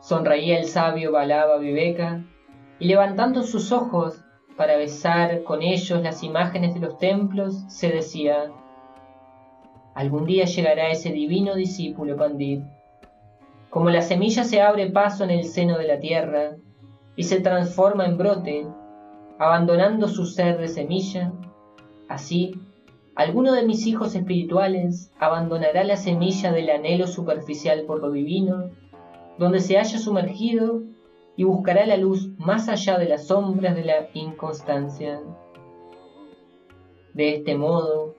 Sonreía 0.00 0.58
el 0.58 0.66
sabio 0.66 1.12
Balaba 1.12 1.58
Viveka 1.58 2.24
y 2.78 2.88
levantando 2.88 3.42
sus 3.42 3.72
ojos 3.72 4.22
para 4.60 4.76
besar 4.76 5.42
con 5.42 5.62
ellos 5.62 6.02
las 6.02 6.22
imágenes 6.22 6.74
de 6.74 6.80
los 6.80 6.98
templos, 6.98 7.64
se 7.68 7.88
decía, 7.88 8.52
algún 9.94 10.26
día 10.26 10.44
llegará 10.44 10.90
ese 10.90 11.12
divino 11.12 11.54
discípulo 11.54 12.14
Pandit. 12.14 12.62
Como 13.70 13.88
la 13.88 14.02
semilla 14.02 14.44
se 14.44 14.60
abre 14.60 14.90
paso 14.90 15.24
en 15.24 15.30
el 15.30 15.44
seno 15.44 15.78
de 15.78 15.86
la 15.86 15.98
tierra 15.98 16.56
y 17.16 17.22
se 17.22 17.40
transforma 17.40 18.04
en 18.04 18.18
brote, 18.18 18.66
abandonando 19.38 20.08
su 20.08 20.26
ser 20.26 20.58
de 20.58 20.68
semilla, 20.68 21.32
así 22.10 22.52
alguno 23.14 23.54
de 23.54 23.64
mis 23.64 23.86
hijos 23.86 24.14
espirituales 24.14 25.10
abandonará 25.18 25.84
la 25.84 25.96
semilla 25.96 26.52
del 26.52 26.68
anhelo 26.68 27.06
superficial 27.06 27.84
por 27.86 28.02
lo 28.02 28.10
divino, 28.10 28.68
donde 29.38 29.60
se 29.60 29.78
haya 29.78 29.98
sumergido 29.98 30.82
y 31.40 31.44
buscará 31.44 31.86
la 31.86 31.96
luz 31.96 32.28
más 32.36 32.68
allá 32.68 32.98
de 32.98 33.08
las 33.08 33.28
sombras 33.28 33.74
de 33.74 33.82
la 33.82 34.10
inconstancia. 34.12 35.22
De 37.14 37.36
este 37.36 37.56
modo, 37.56 38.14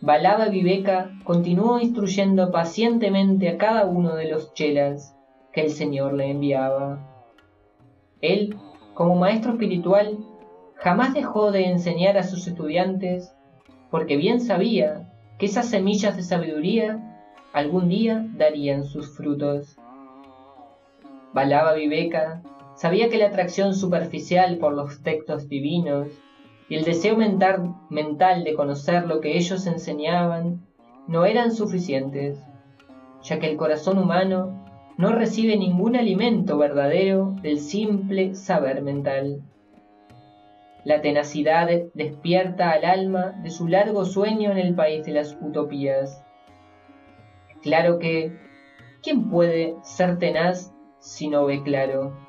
Balaba 0.00 0.48
Viveka 0.48 1.12
continuó 1.22 1.78
instruyendo 1.78 2.50
pacientemente 2.50 3.48
a 3.48 3.58
cada 3.58 3.86
uno 3.86 4.16
de 4.16 4.28
los 4.28 4.54
chelas 4.54 5.16
que 5.52 5.60
el 5.60 5.70
Señor 5.70 6.14
le 6.14 6.32
enviaba. 6.32 6.98
Él, 8.20 8.56
como 8.94 9.14
maestro 9.14 9.52
espiritual, 9.52 10.18
jamás 10.74 11.14
dejó 11.14 11.52
de 11.52 11.66
enseñar 11.66 12.18
a 12.18 12.24
sus 12.24 12.48
estudiantes 12.48 13.36
porque 13.92 14.16
bien 14.16 14.40
sabía 14.40 15.12
que 15.38 15.46
esas 15.46 15.70
semillas 15.70 16.16
de 16.16 16.24
sabiduría 16.24 17.22
algún 17.52 17.88
día 17.88 18.26
darían 18.36 18.82
sus 18.82 19.16
frutos. 19.16 19.76
Balaba 21.32 21.74
Viveka 21.74 22.42
sabía 22.74 23.08
que 23.08 23.18
la 23.18 23.26
atracción 23.26 23.74
superficial 23.74 24.58
por 24.58 24.74
los 24.74 25.02
textos 25.02 25.48
divinos 25.48 26.08
y 26.68 26.76
el 26.76 26.84
deseo 26.84 27.16
mental, 27.16 28.44
de 28.44 28.54
conocer 28.54 29.06
lo 29.06 29.20
que 29.20 29.36
ellos 29.36 29.66
enseñaban 29.66 30.66
no 31.06 31.26
eran 31.26 31.52
suficientes, 31.52 32.42
ya 33.22 33.38
que 33.38 33.50
el 33.50 33.56
corazón 33.56 33.98
humano 33.98 34.64
no 34.96 35.12
recibe 35.12 35.56
ningún 35.56 35.96
alimento 35.96 36.56
verdadero 36.56 37.34
del 37.42 37.58
simple 37.58 38.34
saber 38.34 38.82
mental. 38.82 39.42
La 40.84 41.00
tenacidad 41.00 41.68
despierta 41.94 42.70
al 42.70 42.84
alma 42.84 43.32
de 43.42 43.50
su 43.50 43.68
largo 43.68 44.04
sueño 44.04 44.50
en 44.50 44.58
el 44.58 44.74
país 44.74 45.04
de 45.04 45.12
las 45.12 45.36
utopías. 45.40 46.22
Claro 47.62 47.98
que, 47.98 48.38
¿quién 49.02 49.30
puede 49.30 49.76
ser 49.82 50.18
tenaz 50.18 50.72
si 50.98 51.28
no 51.28 51.46
ve 51.46 51.62
claro? 51.62 52.23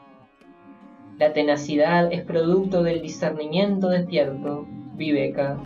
La 1.17 1.31
tenacidad 1.31 2.11
es 2.11 2.23
producto 2.23 2.83
del 2.83 3.01
discernimiento 3.01 3.87
despierto, 3.87 4.67
Viveka. 4.95 5.57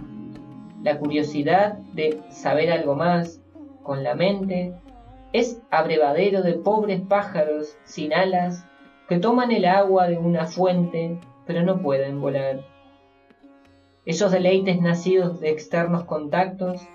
La 0.84 1.00
curiosidad 1.00 1.80
de 1.94 2.22
saber 2.30 2.72
algo 2.72 2.96
más 2.96 3.42
con 3.82 4.04
la 4.04 4.14
mente 4.14 4.76
es 5.34 5.60
abrevadero 5.72 6.44
de 6.44 6.54
pobres 6.54 7.02
pájaros 7.02 7.76
sin 7.84 8.14
alas 8.14 8.64
que 9.08 9.18
toman 9.18 9.52
el 9.52 9.66
agua 9.66 10.08
de 10.08 10.20
una 10.20 10.46
fuente 10.46 11.18
pero 11.48 11.64
no 11.64 11.82
pueden 11.82 12.22
volar. 12.22 12.60
Esos 14.06 14.32
deleites 14.32 14.80
nacidos 14.80 15.40
de 15.40 15.50
externos 15.50 16.04
contactos 16.04 16.88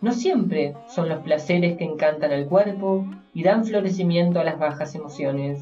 no 0.00 0.12
siempre 0.12 0.76
son 0.86 1.08
los 1.08 1.18
placeres 1.24 1.76
que 1.76 1.84
encantan 1.84 2.30
al 2.30 2.46
cuerpo 2.46 3.04
y 3.34 3.42
dan 3.42 3.64
florecimiento 3.64 4.38
a 4.38 4.44
las 4.44 4.56
bajas 4.56 4.94
emociones. 4.94 5.60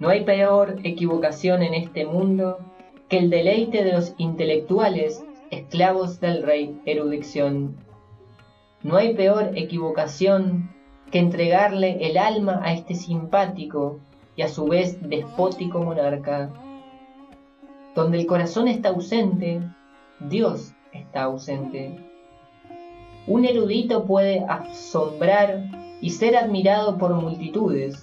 No 0.00 0.08
hay 0.08 0.24
peor 0.24 0.78
equivocación 0.82 1.62
en 1.62 1.74
este 1.74 2.06
mundo 2.06 2.58
que 3.10 3.18
el 3.18 3.28
deleite 3.28 3.84
de 3.84 3.92
los 3.92 4.14
intelectuales 4.16 5.22
esclavos 5.50 6.20
del 6.20 6.42
rey 6.42 6.80
erudición. 6.86 7.76
No 8.82 8.96
hay 8.96 9.14
peor 9.14 9.50
equivocación 9.56 10.70
que 11.12 11.18
entregarle 11.18 11.98
el 12.08 12.16
alma 12.16 12.62
a 12.64 12.72
este 12.72 12.94
simpático 12.94 14.00
y 14.36 14.42
a 14.42 14.48
su 14.48 14.64
vez 14.64 14.96
despótico 15.06 15.80
monarca. 15.80 16.48
Donde 17.94 18.20
el 18.20 18.26
corazón 18.26 18.68
está 18.68 18.88
ausente, 18.88 19.60
Dios 20.18 20.72
está 20.92 21.24
ausente. 21.24 21.98
Un 23.26 23.44
erudito 23.44 24.06
puede 24.06 24.46
asombrar 24.48 25.62
y 26.00 26.08
ser 26.08 26.36
admirado 26.36 26.96
por 26.96 27.12
multitudes, 27.12 28.02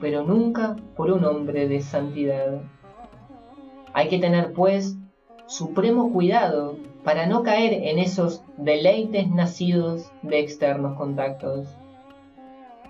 pero 0.00 0.22
nunca 0.22 0.76
por 0.96 1.10
un 1.10 1.24
hombre 1.24 1.68
de 1.68 1.80
santidad. 1.80 2.60
Hay 3.92 4.08
que 4.08 4.18
tener, 4.18 4.52
pues, 4.52 4.96
supremo 5.46 6.12
cuidado 6.12 6.76
para 7.04 7.26
no 7.26 7.42
caer 7.42 7.72
en 7.72 7.98
esos 7.98 8.42
deleites 8.56 9.28
nacidos 9.30 10.12
de 10.22 10.40
externos 10.40 10.96
contactos. 10.96 11.68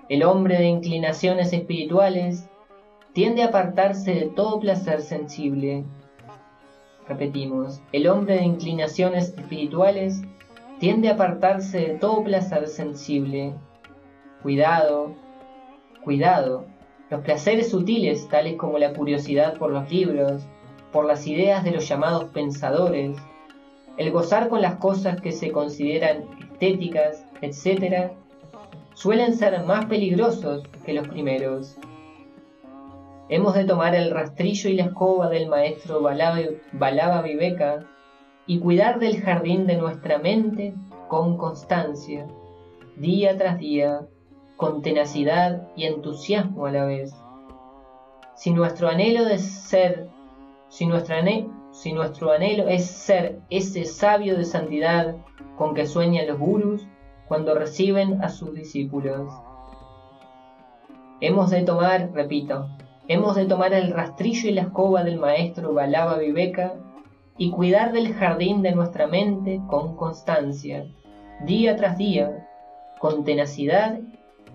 El 0.09 0.25
hombre 0.25 0.59
de 0.59 0.67
inclinaciones 0.67 1.53
espirituales 1.53 2.49
tiende 3.13 3.43
a 3.43 3.47
apartarse 3.47 4.15
de 4.15 4.27
todo 4.27 4.59
placer 4.59 5.03
sensible. 5.03 5.85
Repetimos, 7.07 7.81
el 7.93 8.09
hombre 8.09 8.35
de 8.35 8.45
inclinaciones 8.45 9.35
espirituales 9.37 10.23
tiende 10.79 11.09
a 11.09 11.15
apartarse 11.15 11.79
de 11.79 11.95
todo 11.99 12.25
placer 12.25 12.67
sensible. 12.69 13.55
Cuidado, 14.43 15.15
cuidado, 16.05 16.67
los 17.11 17.21
placeres 17.23 17.71
sutiles, 17.71 18.29
tales 18.29 18.57
como 18.57 18.79
la 18.79 18.93
curiosidad 18.93 19.57
por 19.57 19.71
los 19.71 19.91
libros, 19.91 20.43
por 20.93 21.07
las 21.07 21.27
ideas 21.27 21.65
de 21.65 21.71
los 21.71 21.89
llamados 21.89 22.25
pensadores, 22.31 23.17
el 23.97 24.11
gozar 24.11 24.49
con 24.49 24.63
las 24.63 24.77
cosas 24.77 25.21
que 25.21 25.33
se 25.33 25.51
consideran 25.51 26.25
estéticas, 26.53 27.25
etc., 27.41 28.13
suelen 28.95 29.35
ser 29.35 29.65
más 29.65 29.87
peligrosos 29.87 30.63
que 30.85 30.93
los 30.93 31.09
primeros. 31.09 31.77
Hemos 33.29 33.55
de 33.55 33.65
tomar 33.65 33.95
el 33.95 34.11
rastrillo 34.11 34.71
y 34.71 34.75
la 34.75 34.85
escoba 34.85 35.29
del 35.29 35.49
maestro 35.49 36.01
Balaba 36.01 37.23
Viveka 37.23 37.85
y 38.47 38.59
cuidar 38.59 38.99
del 38.99 39.21
jardín 39.21 39.67
de 39.67 39.77
nuestra 39.77 40.19
mente 40.19 40.75
con 41.09 41.37
constancia, 41.37 42.27
día 42.97 43.37
tras 43.37 43.59
día, 43.59 44.07
con 44.59 44.83
tenacidad 44.83 45.69
y 45.77 45.85
entusiasmo 45.85 46.67
a 46.67 46.73
la 46.73 46.85
vez. 46.85 47.15
Si 48.35 48.51
nuestro 48.51 48.89
anhelo 48.89 49.25
de 49.25 49.39
ser, 49.39 50.09
si 50.69 50.85
nuestro 50.85 51.15
anhelo, 51.15 51.53
si 51.71 51.93
nuestro 51.93 52.33
anhelo 52.33 52.67
es 52.67 52.85
ser 52.85 53.39
ese 53.51 53.85
sabio 53.85 54.37
de 54.37 54.45
santidad 54.45 55.15
con 55.57 55.75
que 55.75 55.87
sueñan 55.87 56.27
los 56.27 56.41
gurus 56.41 56.89
cuando 57.29 57.55
reciben 57.55 58.21
a 58.21 58.31
sus 58.31 58.53
discípulos. 58.53 59.33
Hemos 61.21 61.51
de 61.51 61.63
tomar, 61.63 62.11
repito, 62.13 62.69
hemos 63.07 63.37
de 63.37 63.45
tomar 63.45 63.73
el 63.73 63.93
rastrillo 63.93 64.49
y 64.49 64.55
la 64.55 64.63
escoba 64.63 65.05
del 65.05 65.21
maestro 65.21 65.73
Balaba 65.73 66.19
Viveka 66.19 66.75
y 67.37 67.53
cuidar 67.53 67.93
del 67.93 68.13
jardín 68.13 68.63
de 68.63 68.73
nuestra 68.73 69.07
mente 69.07 69.61
con 69.69 69.95
constancia, 69.95 70.85
día 71.45 71.77
tras 71.77 71.97
día, 71.97 72.49
con 72.99 73.23
tenacidad 73.23 74.01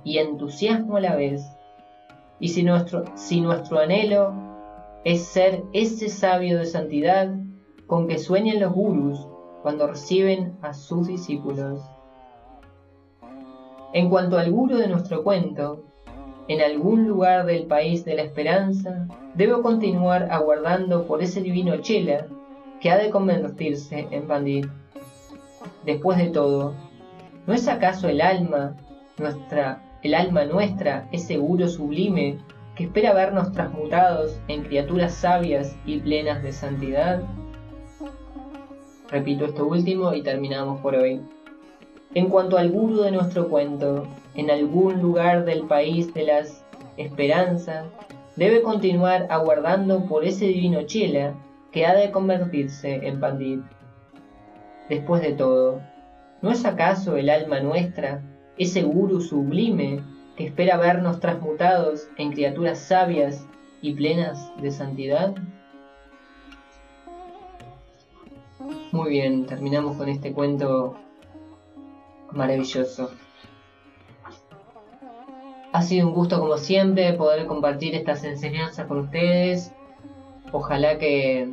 y 0.03 0.17
entusiasmo 0.17 0.97
a 0.97 1.01
la 1.01 1.15
vez. 1.15 1.45
Y 2.39 2.49
si 2.49 2.63
nuestro, 2.63 3.05
si 3.15 3.41
nuestro 3.41 3.79
anhelo 3.79 4.33
es 5.03 5.25
ser 5.25 5.63
ese 5.73 6.09
sabio 6.09 6.57
de 6.57 6.65
santidad 6.65 7.33
con 7.87 8.07
que 8.07 8.17
sueñan 8.17 8.59
los 8.59 8.73
gurus 8.73 9.27
cuando 9.61 9.87
reciben 9.87 10.57
a 10.61 10.73
sus 10.73 11.07
discípulos. 11.07 11.81
En 13.93 14.09
cuanto 14.09 14.37
al 14.37 14.51
guru 14.51 14.77
de 14.77 14.87
nuestro 14.87 15.23
cuento, 15.23 15.83
en 16.47 16.61
algún 16.61 17.07
lugar 17.07 17.45
del 17.45 17.65
país 17.67 18.03
de 18.03 18.15
la 18.15 18.23
esperanza, 18.23 19.07
debo 19.35 19.61
continuar 19.61 20.29
aguardando 20.31 21.05
por 21.05 21.21
ese 21.21 21.41
divino 21.41 21.77
Chela 21.77 22.27
que 22.81 22.91
ha 22.91 22.97
de 22.97 23.09
convertirse 23.09 24.07
en 24.11 24.27
Pandit. 24.27 24.67
Después 25.85 26.17
de 26.17 26.29
todo, 26.29 26.73
¿no 27.47 27.53
es 27.53 27.67
acaso 27.67 28.09
el 28.09 28.19
alma, 28.19 28.75
nuestra 29.17 29.81
el 30.03 30.15
alma 30.15 30.43
nuestra 30.43 31.07
es 31.13 31.23
seguro 31.23 31.69
sublime 31.69 32.37
que 32.75 32.83
espera 32.83 33.13
vernos 33.13 33.53
transmutados 33.53 34.37
en 34.49 34.63
criaturas 34.63 35.13
sabias 35.13 35.77
y 35.85 35.99
plenas 35.99 36.43
de 36.43 36.51
santidad. 36.51 37.21
Repito 39.09 39.45
esto 39.45 39.65
último 39.65 40.13
y 40.13 40.21
terminamos 40.21 40.81
por 40.81 40.95
hoy. 40.95 41.21
En 42.15 42.27
cuanto 42.29 42.57
al 42.57 42.69
guru 42.69 43.01
de 43.01 43.11
nuestro 43.11 43.47
cuento, 43.47 44.05
en 44.35 44.51
algún 44.51 45.01
lugar 45.01 45.45
del 45.45 45.63
país 45.67 46.13
de 46.13 46.25
las 46.25 46.65
esperanzas, 46.97 47.85
debe 48.35 48.61
continuar 48.61 49.27
aguardando 49.29 50.05
por 50.05 50.25
ese 50.25 50.45
divino 50.47 50.81
chela 50.83 51.33
que 51.71 51.85
ha 51.85 51.95
de 51.95 52.11
convertirse 52.11 53.07
en 53.07 53.21
pandit. 53.21 53.61
Después 54.89 55.21
de 55.21 55.31
todo, 55.31 55.81
¿no 56.41 56.51
es 56.51 56.65
acaso 56.65 57.15
el 57.15 57.29
alma 57.29 57.61
nuestra 57.61 58.21
ese 58.57 58.83
guru 58.83 59.21
sublime 59.21 60.01
que 60.35 60.47
espera 60.47 60.77
vernos 60.77 61.19
transmutados 61.19 62.07
en 62.17 62.31
criaturas 62.31 62.79
sabias 62.79 63.45
y 63.81 63.93
plenas 63.93 64.51
de 64.61 64.71
santidad? 64.71 65.35
Muy 68.91 69.09
bien, 69.09 69.45
terminamos 69.45 69.97
con 69.97 70.07
este 70.07 70.33
cuento 70.33 70.95
maravilloso. 72.31 73.11
Ha 75.71 75.81
sido 75.81 76.07
un 76.07 76.13
gusto 76.13 76.39
como 76.39 76.57
siempre 76.57 77.13
poder 77.13 77.47
compartir 77.47 77.95
estas 77.95 78.23
enseñanzas 78.23 78.85
con 78.85 78.99
ustedes. 78.99 79.73
Ojalá 80.51 80.99
que, 80.99 81.49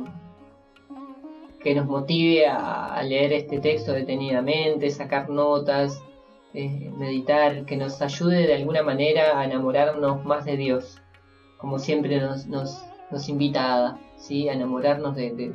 que 1.63 1.73
nos 1.73 1.87
motive 1.87 2.45
a, 2.45 3.01
leer 3.01 3.33
este 3.33 3.59
texto 3.59 3.93
detenidamente, 3.93 4.91
sacar 4.91 5.29
notas, 5.29 6.03
meditar, 6.53 7.65
que 7.65 7.77
nos 7.77 8.01
ayude 8.01 8.47
de 8.47 8.55
alguna 8.55 8.83
manera 8.83 9.39
a 9.39 9.45
enamorarnos 9.45 10.25
más 10.25 10.43
de 10.45 10.57
Dios, 10.57 11.01
como 11.57 11.79
siempre 11.79 12.19
nos, 12.19 12.45
nos, 12.47 12.83
nos 13.09 13.29
invita 13.29 13.97
¿sí? 14.17 14.49
a 14.49 14.53
enamorarnos 14.53 15.15
de, 15.15 15.53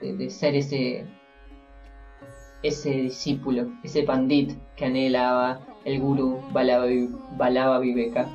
de, 0.00 0.30
ser 0.30 0.54
ese, 0.54 1.06
ese 2.62 2.90
discípulo, 2.90 3.66
ese 3.82 4.04
pandit 4.04 4.52
que 4.76 4.86
anhelaba 4.86 5.60
el 5.84 6.00
gurú 6.00 6.40
Balaba 6.52 7.78
Viveka. 7.78 8.26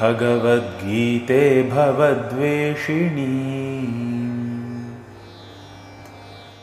भगवद्गीते 0.00 1.42
भवद्वेषिणी 1.74 3.28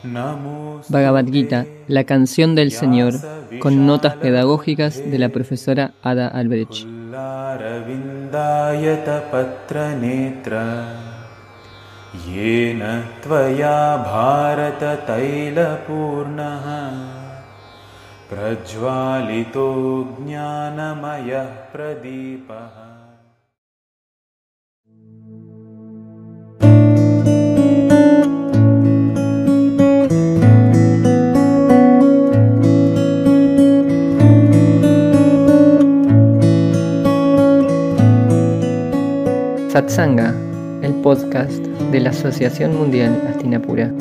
Bhagavad 0.04 1.32
Gita, 1.32 1.68
la 1.88 2.04
canción 2.06 2.56
del 2.56 2.72
Señor, 2.72 3.14
con 3.60 3.86
notas 3.86 4.16
pedagógicas 4.16 4.98
de 4.98 5.20
la 5.20 5.30
profesora 5.30 5.94
Ada 6.02 6.28
Albrecht. 6.28 6.95
रविन्दायतपत्रनेत्र 7.63 10.55
येन 12.27 12.83
त्वया 13.23 13.79
भारततैलपूर्णः। 13.97 16.67
प्रज्वालितो 18.31 19.69
ज्ञानमयः 20.21 21.45
प्रदीपः 21.45 22.86
Satsanga, 39.77 40.35
el 40.81 40.95
podcast 41.03 41.63
de 41.93 42.01
la 42.01 42.09
Asociación 42.09 42.75
Mundial 42.79 43.29
Astinapura. 43.29 43.93